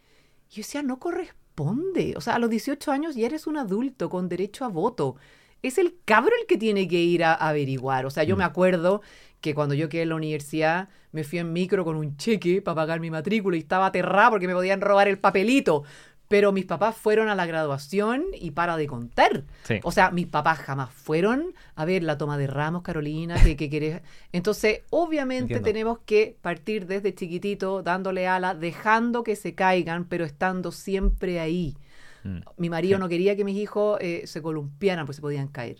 [0.50, 2.14] Y yo decía, no corresponde.
[2.16, 5.16] O sea, a los 18 años ya eres un adulto con derecho a voto.
[5.62, 8.04] Es el cabro el que tiene que ir a, a averiguar.
[8.06, 8.38] O sea, yo Mm.
[8.38, 9.00] me acuerdo
[9.40, 12.74] que cuando yo quedé en la universidad me fui en micro con un cheque para
[12.76, 15.84] pagar mi matrícula y estaba aterrada porque me podían robar el papelito.
[16.32, 19.44] Pero mis papás fueron a la graduación y para de contar.
[19.64, 19.80] Sí.
[19.82, 23.68] O sea, mis papás jamás fueron a ver la toma de ramos, Carolina, que, que
[23.68, 24.00] querés.
[24.32, 25.64] Entonces, obviamente Entiendo.
[25.66, 31.76] tenemos que partir desde chiquitito, dándole ala, dejando que se caigan, pero estando siempre ahí.
[32.24, 32.38] Mm.
[32.56, 33.00] Mi marido Sí.
[33.02, 35.76] no quería que mis hijos eh, se columpiaran, pues se podían caer.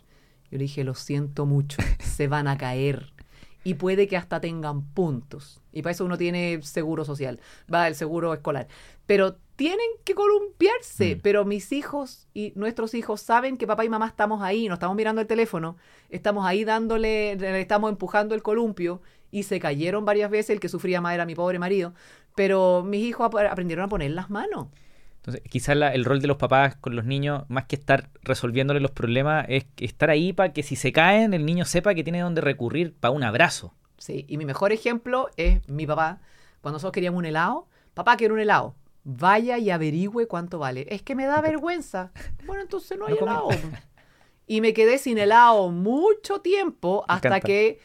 [0.50, 3.10] Yo le dije, lo siento mucho, se van a caer.
[3.64, 5.60] Y puede que hasta tengan puntos.
[5.72, 7.40] Y para eso uno tiene seguro social,
[7.72, 8.66] va el seguro escolar.
[9.06, 11.16] Pero tienen que columpiarse.
[11.16, 11.20] Mm.
[11.22, 14.96] Pero mis hijos y nuestros hijos saben que papá y mamá estamos ahí, no estamos
[14.96, 15.76] mirando el teléfono,
[16.10, 19.00] estamos ahí dándole, le estamos empujando el columpio.
[19.30, 21.94] Y se cayeron varias veces, el que sufría más era mi pobre marido.
[22.34, 24.66] Pero mis hijos ap- aprendieron a poner las manos.
[25.24, 28.80] Entonces, quizás la- el rol de los papás con los niños, más que estar resolviéndole
[28.80, 32.20] los problemas, es estar ahí para que si se caen, el niño sepa que tiene
[32.20, 33.72] donde recurrir para un abrazo.
[33.98, 36.20] Sí, y mi mejor ejemplo es mi papá.
[36.60, 38.74] Cuando nosotros queríamos un helado, papá quiere un helado.
[39.04, 40.86] Vaya y averigüe cuánto vale.
[40.88, 42.10] Es que me da vergüenza.
[42.44, 43.48] Bueno, entonces no hay No helado.
[44.48, 47.78] Y me quedé sin helado mucho tiempo hasta que...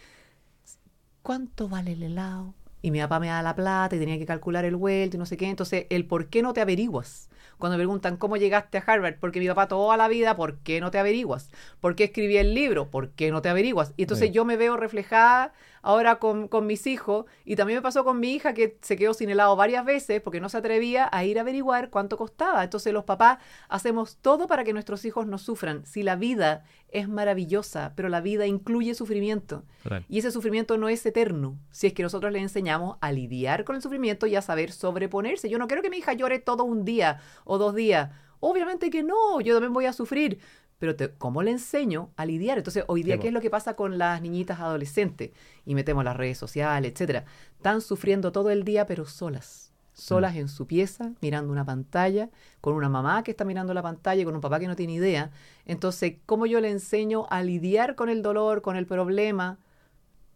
[1.21, 2.53] ¿Cuánto vale el helado?
[2.88, 5.25] Y mi papá me da la plata y tenía que calcular el vuelto y no
[5.25, 5.49] sé qué.
[5.49, 7.29] Entonces, el por qué no te averiguas.
[7.57, 10.79] Cuando me preguntan cómo llegaste a Harvard, porque mi papá toda la vida, ¿por qué
[10.79, 11.51] no te averiguas?
[11.81, 12.89] ¿Por qué escribí el libro?
[12.89, 13.93] ¿Por qué no te averiguas?
[13.97, 14.33] Y entonces Sí.
[14.33, 15.51] yo me veo reflejada
[15.82, 19.13] ahora con, con mis hijos y también me pasó con mi hija que se quedó
[19.13, 22.63] sin helado varias veces porque no se atrevía a ir a averiguar cuánto costaba.
[22.63, 25.86] Entonces los papás hacemos todo para que nuestros hijos no sufran.
[25.86, 29.63] Si la vida es maravillosa, pero la vida incluye sufrimiento.
[29.84, 30.05] Total.
[30.07, 31.57] Y ese sufrimiento no es eterno.
[31.71, 35.49] Si es que nosotros le enseñamos a lidiar con el sufrimiento y a saber sobreponerse.
[35.49, 38.11] Yo no quiero que mi hija llore todo un día o dos días.
[38.39, 40.39] Obviamente que no, yo también voy a sufrir.
[40.80, 42.57] Pero te- ¿cómo le enseño a lidiar?
[42.59, 45.32] Entonces, hoy día, Sí, ¿qué es lo que pasa con las niñitas adolescentes?
[45.65, 47.25] Y metemos las redes sociales, etcétera.
[47.55, 49.73] Están sufriendo todo el día, pero solas.
[49.93, 52.30] Solas en su pieza, mirando una pantalla,
[52.61, 54.93] con una mamá que está mirando la pantalla y con un papá que no tiene
[54.93, 55.32] idea.
[55.65, 59.57] Entonces, ¿cómo yo le enseño a lidiar con el dolor, con el problema?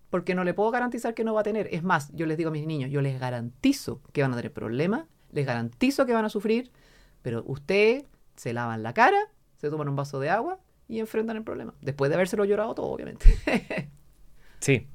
[0.09, 1.69] porque no le puedo garantizar que no va a tener.
[1.71, 4.51] Es más, yo les digo a mis niños, yo les garantizo que van a tener
[4.51, 6.69] problemas, les garantizo que van a sufrir,
[7.21, 8.03] pero ustedes
[8.35, 9.17] se lavan la cara,
[9.61, 11.75] se toman un vaso de agua y enfrentan el problema.
[11.81, 13.25] Después de habérselo llorado todo, obviamente.
[14.59, 14.87] sí.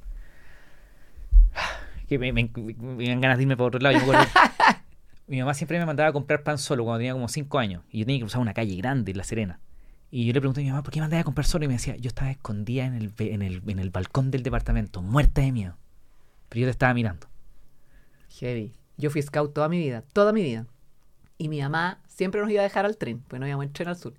[2.09, 3.97] Que me, me, me, dan ganas de irme por otro lado.
[3.97, 4.31] Yo me acuerdo-
[5.29, 7.85] mi mamá siempre me mandaba a comprar pan solo cuando tenía como 5 años.
[7.91, 9.61] Y yo tenía que cruzar una calle grande en La Serena.
[10.11, 11.65] Y yo le pregunté a mi mamá, ¿por qué me mandaba a comprar solo?
[11.65, 15.01] Y me decía, yo estaba escondida en el, en el, en el balcón del departamento,
[15.01, 15.77] muerta de miedo.
[16.49, 17.29] Pero yo te estaba mirando.
[18.39, 18.73] Heavy.
[18.97, 20.67] Yo fui scout toda mi vida, toda mi vida.
[21.39, 23.89] Y mi mamá siempre nos iba a dejar al tren, pues no íbamos en tren
[23.89, 24.15] al sur.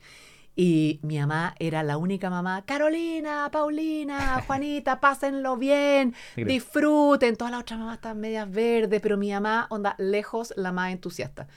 [0.59, 7.35] Y mi mamá era la única mamá, Carolina, Paulina, Juanita, pásenlo bien, disfruten.
[7.35, 11.47] Todas las otras mamás estaban medias verdes, pero mi mamá, onda, lejos la más entusiasta.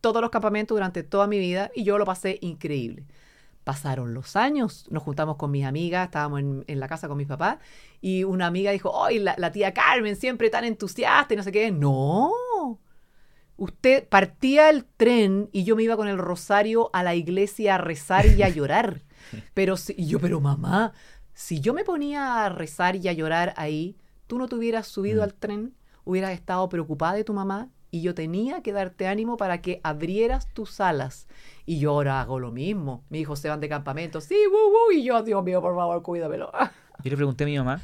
[0.00, 3.04] Todos los campamentos durante toda mi vida y yo lo pasé increíble.
[3.62, 7.26] Pasaron los años, nos juntamos con mis amigas, estábamos en, en la casa con mis
[7.26, 7.58] papás
[8.00, 11.52] y una amiga dijo, ¡ay, la, la tía Carmen siempre tan entusiasta y no sé
[11.52, 11.70] qué!
[11.70, 12.30] No,
[13.56, 17.78] usted partía el tren y yo me iba con el rosario a la iglesia a
[17.78, 19.02] rezar y a llorar.
[19.54, 20.92] Pero si, y yo, pero mamá,
[21.34, 23.96] si yo me ponía a rezar y a llorar ahí,
[24.26, 25.24] tú no te hubieras subido Mm.
[25.24, 29.62] al tren, hubieras estado preocupada de tu mamá y yo tenía que darte ánimo para
[29.62, 31.26] que abrieras tus alas.
[31.64, 33.04] Y yo ahora hago lo mismo.
[33.10, 36.02] Mis hijos se van de campamento, sí, woo, woo, y yo, Dios mío, por favor,
[36.02, 36.52] cuídamelo.
[37.04, 37.80] Yo le pregunté a mi mamá,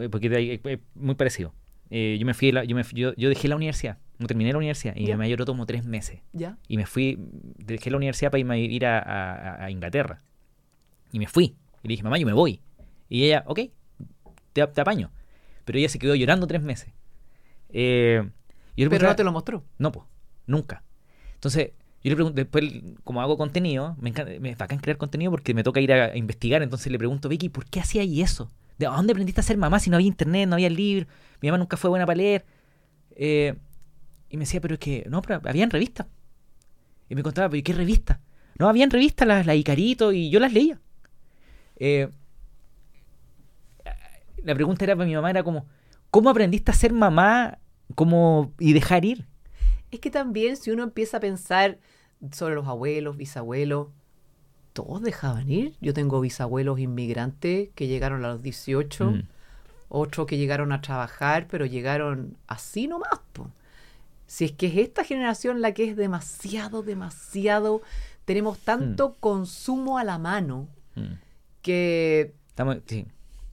[0.00, 1.52] eh, porque de ahí, eh, muy parecido.
[1.90, 4.94] Eh, yo me fui, la- yo, me yo, yo dejé la universidad, terminé la universidad
[4.96, 5.14] y Ya.
[5.16, 6.20] mamá lloró como tres meses.
[6.32, 6.56] ¿Ya?
[6.68, 7.18] Y me fui,
[7.58, 10.22] dejé la universidad para irme a ir a, a- a Inglaterra.
[11.12, 11.56] Y me fui.
[11.82, 12.60] Y le dije, mamá, yo me voy.
[13.08, 13.60] Y ella, ok,
[14.52, 15.10] te, te apaño.
[15.64, 16.92] Pero ella se quedó llorando tres meses.
[17.68, 18.30] Eh, yo le
[18.76, 19.64] Pero preguntaba- no te lo mostró.
[19.78, 20.06] No, pues,
[20.46, 20.82] nunca.
[21.34, 22.64] Entonces, yo le pregunto, después,
[23.04, 26.16] como hago contenido, me encanta, me bacán crear contenido porque me toca ir a, a
[26.16, 26.62] investigar.
[26.62, 28.50] Entonces le pregunto, Vicky, ¿por qué hacía ahí eso?
[28.78, 31.06] ¿De dónde aprendiste a ser mamá si no había internet, no había libro?
[31.40, 32.44] Mi mamá nunca fue buena para leer.
[33.16, 33.54] Eh,
[34.30, 36.06] y me decía, pero es que, no, pero habían revistas.
[37.08, 38.20] Y me contaba, pero ¿y qué revista?
[38.58, 40.80] No, habían revistas, las, las Icarito, y yo las leía.
[41.76, 42.08] Eh,
[44.42, 45.66] la pregunta era para mi mamá, era como,
[46.10, 47.58] ¿cómo aprendiste a ser mamá
[47.94, 49.26] como, y dejar ir?
[49.90, 51.78] Es que también si uno empieza a pensar
[52.32, 53.88] sobre los abuelos, bisabuelos,
[54.72, 55.74] todos dejaban ir.
[55.80, 59.22] Yo tengo bisabuelos inmigrantes que llegaron a los 18, Mm.
[59.88, 63.20] otros que llegaron a trabajar, pero llegaron así nomás.
[63.32, 63.50] po.
[64.26, 67.82] Si es que es esta generación la que es demasiado, demasiado,
[68.24, 71.12] tenemos tanto consumo a la mano Mm.
[71.62, 73.04] que Estamos, sí.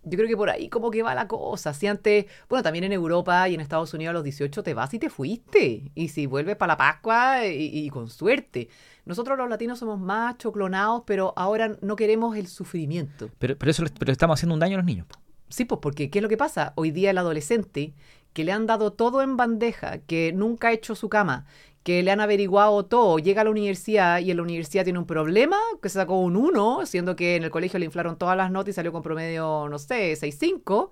[0.04, 1.74] yo creo que por ahí como que va la cosa.
[1.74, 4.94] Si antes, bueno, también en Europa y en Estados Unidos a los 18 te vas
[4.94, 5.92] y te fuiste.
[5.94, 8.70] Y si vuelves para la Pascua y, y con suerte.
[9.06, 13.30] Nosotros los latinos somos más choclonados, pero ahora no queremos el sufrimiento.
[13.40, 15.06] Pero, pero eso pero estamos haciendo un daño a los niños.
[15.08, 15.18] po.
[15.50, 16.72] Sí, pues porque ¿qué es lo que pasa?
[16.76, 17.94] Hoy día el adolescente
[18.34, 21.46] que le han dado todo en bandeja, que nunca ha hecho su cama,
[21.84, 25.06] que le han averiguado todo, llega a la universidad y en la universidad tiene un
[25.06, 28.50] problema, que se sacó un 1, siendo que en el colegio le inflaron todas las
[28.52, 30.90] notas y salió con promedio, no sé, 6.5,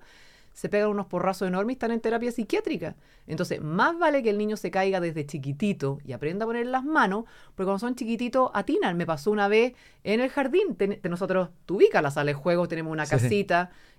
[0.52, 2.94] se pegan unos porrazos enormes y están en terapia psiquiátrica.
[3.26, 6.84] Entonces, más vale que el niño se caiga desde chiquitito y aprenda a poner las
[6.84, 7.24] manos,
[7.54, 8.98] porque cuando son chiquititos atinan.
[8.98, 9.72] Me pasó una vez
[10.04, 13.12] en el jardín, ten- de nosotros, tú ubicas la sala de juegos, tenemos una Sí,
[13.12, 13.28] sí.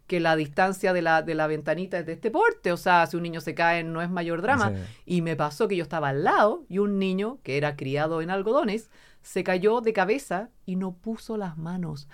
[0.07, 3.15] Que la distancia de la, de la ventanita es de este porte, o sea, si
[3.17, 4.69] un niño se cae no es mayor drama.
[4.69, 4.75] Sí.
[5.05, 8.29] Y me pasó que yo estaba al lado y un niño que era criado en
[8.29, 8.89] algodones
[9.21, 12.07] se cayó de cabeza y no puso las manos.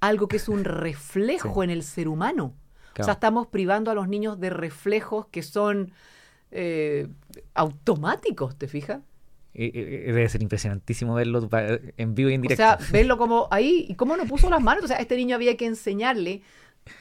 [0.00, 2.54] Algo que es un reflejo en el ser humano.
[2.98, 5.92] O sea, estamos privando a los niños de reflejos que son
[6.50, 7.08] eh,
[7.54, 9.00] automáticos, ¿te fijas?
[9.54, 11.48] Eh, eh, debe ser impresionantísimo verlo
[11.96, 12.62] en vivo y en directo.
[12.62, 14.84] O sea, verlo como ahí, y cómo no puso las manos.
[14.84, 16.42] O sea, a este niño había que enseñarle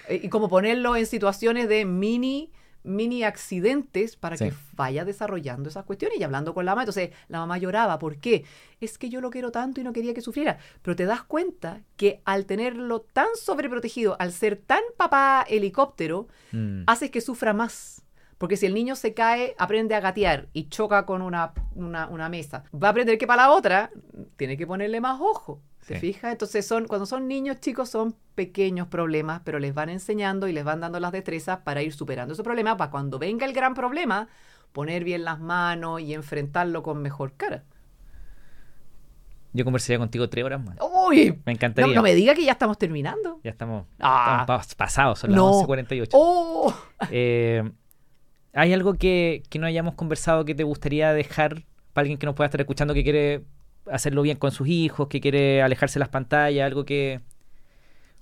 [0.10, 2.52] y cómo ponerlo en situaciones de mini
[2.86, 4.50] mini accidentes para Sí.
[4.50, 6.82] que vaya desarrollando esas cuestiones y hablando con la mamá.
[6.82, 7.98] Entonces, la mamá lloraba.
[7.98, 8.44] ¿Por qué?
[8.82, 10.58] Es que yo lo quiero tanto y no quería que sufriera.
[10.82, 16.84] Pero te das cuenta que al tenerlo tan sobreprotegido, al ser tan papá helicóptero, Mm.
[16.88, 18.02] haces que sufra más.
[18.38, 22.28] Porque si el niño se cae, aprende a gatear y choca con una, una, una
[22.28, 22.66] mesa.
[22.76, 23.92] Va a aprender que para la otra
[24.36, 25.62] tiene que ponerle más ojo.
[25.88, 26.00] ¿Te Sí.
[26.00, 26.32] fijas?
[26.32, 30.64] Entonces, son, cuando son niños chicos, son pequeños problemas, pero les van enseñando y les
[30.64, 34.28] van dando las destrezas para ir superando esos problemas, para cuando venga el gran problema,
[34.72, 37.64] poner bien las manos y enfrentarlo con mejor cara.
[39.56, 40.78] Yo conversaría contigo tres horas más.
[40.82, 41.32] ¡Uy!
[41.32, 41.94] Me No, encantaría.
[41.94, 43.40] no me diga que ya estamos terminando.
[43.44, 44.40] Ya estamos, Ah.
[44.42, 45.52] estamos pas- pasados, son las No.
[45.52, 46.10] 11.48.
[46.14, 46.74] ¡Oh!
[47.12, 47.70] Eh,
[48.54, 52.34] ¿Hay algo que, que no hayamos conversado que te gustaría dejar para alguien que nos
[52.36, 53.44] pueda estar escuchando que quiere
[53.92, 57.22] hacerlo bien con sus hijos, que quiere alejarse de las pantallas, algo que...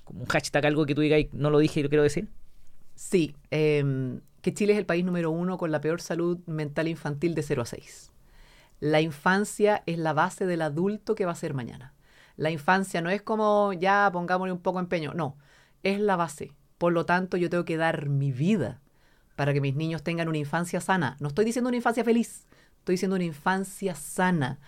[0.04, 2.28] como un hashtag, algo que tú digas, "Ay, no lo dije y lo quiero decir?
[2.96, 7.36] Sí, em, que Chile es el país número uno con la peor salud mental infantil
[7.36, 8.12] de 0 a 6.
[8.80, 11.94] La infancia es la base del adulto que va a ser mañana.
[12.38, 15.38] La infancia no es como ya pongámosle un poco empeño, no,
[15.84, 16.54] es la base.
[16.78, 18.82] Por lo tanto, yo tengo que dar mi vida
[19.36, 21.18] para que mis niños tengan una infancia sana.
[21.20, 22.48] No estoy diciendo una infancia feliz,
[22.80, 24.60] estoy diciendo una infancia sana,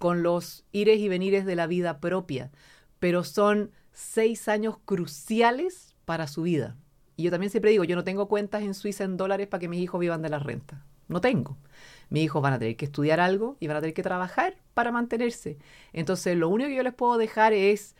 [0.00, 2.50] con los ires y venires de la vida propia.
[3.00, 6.74] Pero son seis años cruciales para su vida.
[7.16, 9.68] Y yo también siempre digo, yo no tengo cuentas en Suiza en dólares para que
[9.68, 10.86] mis hijos vivan de la renta.
[11.08, 11.58] No tengo.
[12.08, 14.90] Mis hijos van a tener que estudiar algo y van a tener que trabajar para
[14.90, 15.58] mantenerse.
[15.92, 17.94] Entonces, lo único que yo les puedo dejar es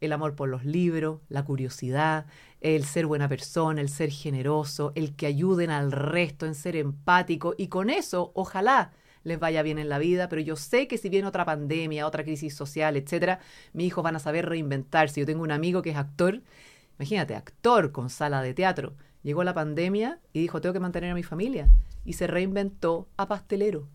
[0.00, 2.26] el amor por los libros, la curiosidad,
[2.62, 7.54] el ser buena persona, el ser generoso, el que ayuden al resto en ser empático.
[7.56, 8.90] Y con eso, ojalá
[9.24, 12.22] les vaya bien en la vida, pero yo sé que si viene otra pandemia, otra
[12.22, 13.40] crisis social, etcétera,
[13.72, 15.20] mis hijos van a saber reinventarse.
[15.20, 16.42] Yo tengo un amigo que es actor,
[16.98, 18.94] imagínate, actor con sala de teatro.
[19.22, 21.68] Llegó la pandemia y dijo, tengo que mantener a mi familia.
[22.04, 23.88] Y se reinventó a pastelero.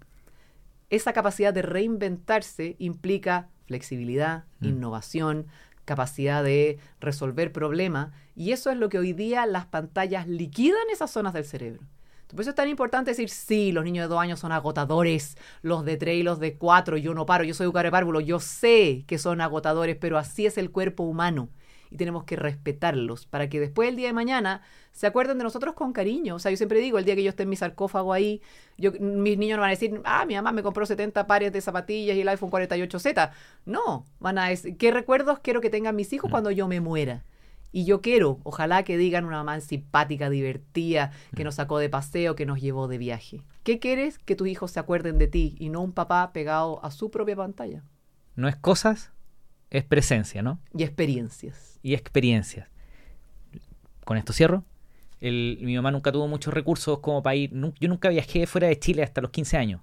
[0.90, 4.66] Esa capacidad de reinventarse implica flexibilidad, mm.
[4.66, 5.46] innovación,
[5.86, 8.12] capacidad de resolver problemas.
[8.36, 11.82] Y eso es lo que hoy día las pantallas liquidan esas zonas del cerebro.
[12.30, 15.84] Por eso es tan importante decir, sí, los niños de dos años son agotadores, los
[15.86, 18.40] de tres y los de cuatro, yo no paro, yo soy educador de párvulo, yo
[18.40, 21.50] sé que son agotadores, pero así es el cuerpo humano
[21.92, 24.62] y tenemos que respetarlos para que después el día de mañana
[24.92, 26.36] se acuerden de nosotros con cariño.
[26.36, 28.42] O sea, yo siempre digo, el día que yo esté en mi sarcófago ahí,
[28.78, 31.62] yo, mis niños no van a decir, ah, mi mamá me compró 70 pares de
[31.62, 33.32] zapatillas y el iPhone 48Z.
[33.66, 36.32] No, van a decir, ¿qué recuerdos quiero que tengan mis hijos mm.
[36.32, 37.24] cuando yo me muera?
[37.72, 42.36] Y yo quiero, ojalá que digan una mamá simpática, divertida, que nos sacó de paseo,
[42.36, 43.44] que nos llevó de viaje.
[43.64, 44.18] ¿Qué quieres?
[44.18, 47.36] Que tus hijos se acuerden de ti y no un papá pegado a su propia
[47.36, 47.84] pantalla.
[48.36, 49.12] No es cosas,
[49.70, 50.60] es presencia, ¿no?
[50.76, 51.80] Y experiencias.
[51.84, 52.68] Y experiencias.
[54.04, 54.64] Con esto cierro.
[55.22, 57.52] mi mamá nunca tuvo muchos recursos como para ir.
[57.80, 59.82] Yo nunca viajé fuera de Chile hasta los 15 años.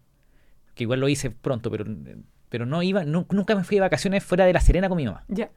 [0.74, 1.84] Que igual lo hice pronto, pero,
[2.48, 3.04] pero no iba.
[3.04, 5.24] nunca me fui de vacaciones fuera de La Serena con mi mamá.
[5.28, 5.50] Ya.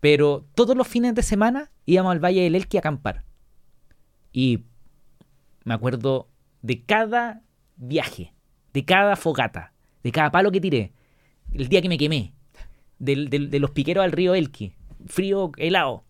[0.00, 3.24] Pero todos los fines de semana íbamos al Valle del Elqui a acampar.
[4.32, 4.64] Y
[5.64, 6.28] me acuerdo
[6.62, 7.42] de cada
[7.76, 8.34] viaje,
[8.72, 9.72] de cada fogata,
[10.02, 10.92] de cada palo que tiré,
[11.52, 12.34] el día que me quemé,
[12.98, 14.74] de los piqueros al río Elqui,
[15.06, 16.04] frío, helado.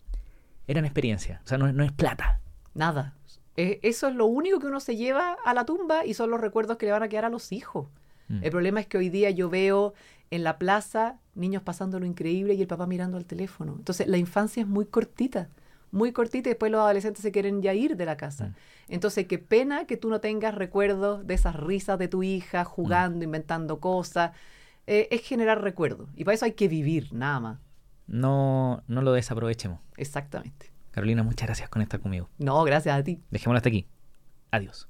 [0.67, 2.41] Eran experiencias, o sea, no, es plata.
[2.73, 3.15] Nada.
[3.55, 6.39] E, eso es lo único que uno se lleva a la tumba y son los
[6.39, 7.87] recuerdos que le van a quedar a los hijos.
[8.27, 8.43] Mm.
[8.43, 9.93] El problema es que hoy día yo veo
[10.31, 13.75] en la plaza niños pasando lo increíble y el papá mirando al teléfono.
[13.77, 15.49] Entonces la infancia es muy cortita,
[15.91, 18.47] muy cortita y después los adolescentes se quieren ya ir de la casa.
[18.47, 18.55] Mm.
[18.89, 23.23] Entonces qué pena que tú no tengas recuerdos de esas risas de tu hija jugando,
[23.23, 24.31] inventando cosas.
[24.87, 27.59] Eh, es generar recuerdos y para eso hay que vivir, nada más.
[28.07, 29.79] No, no lo desaprovechemos.
[29.97, 30.71] Exactamente.
[30.91, 32.29] Carolina, muchas gracias por estar conmigo.
[32.39, 33.21] No, gracias a ti.
[33.29, 33.87] Dejémoslo hasta aquí.
[34.49, 34.89] Adiós.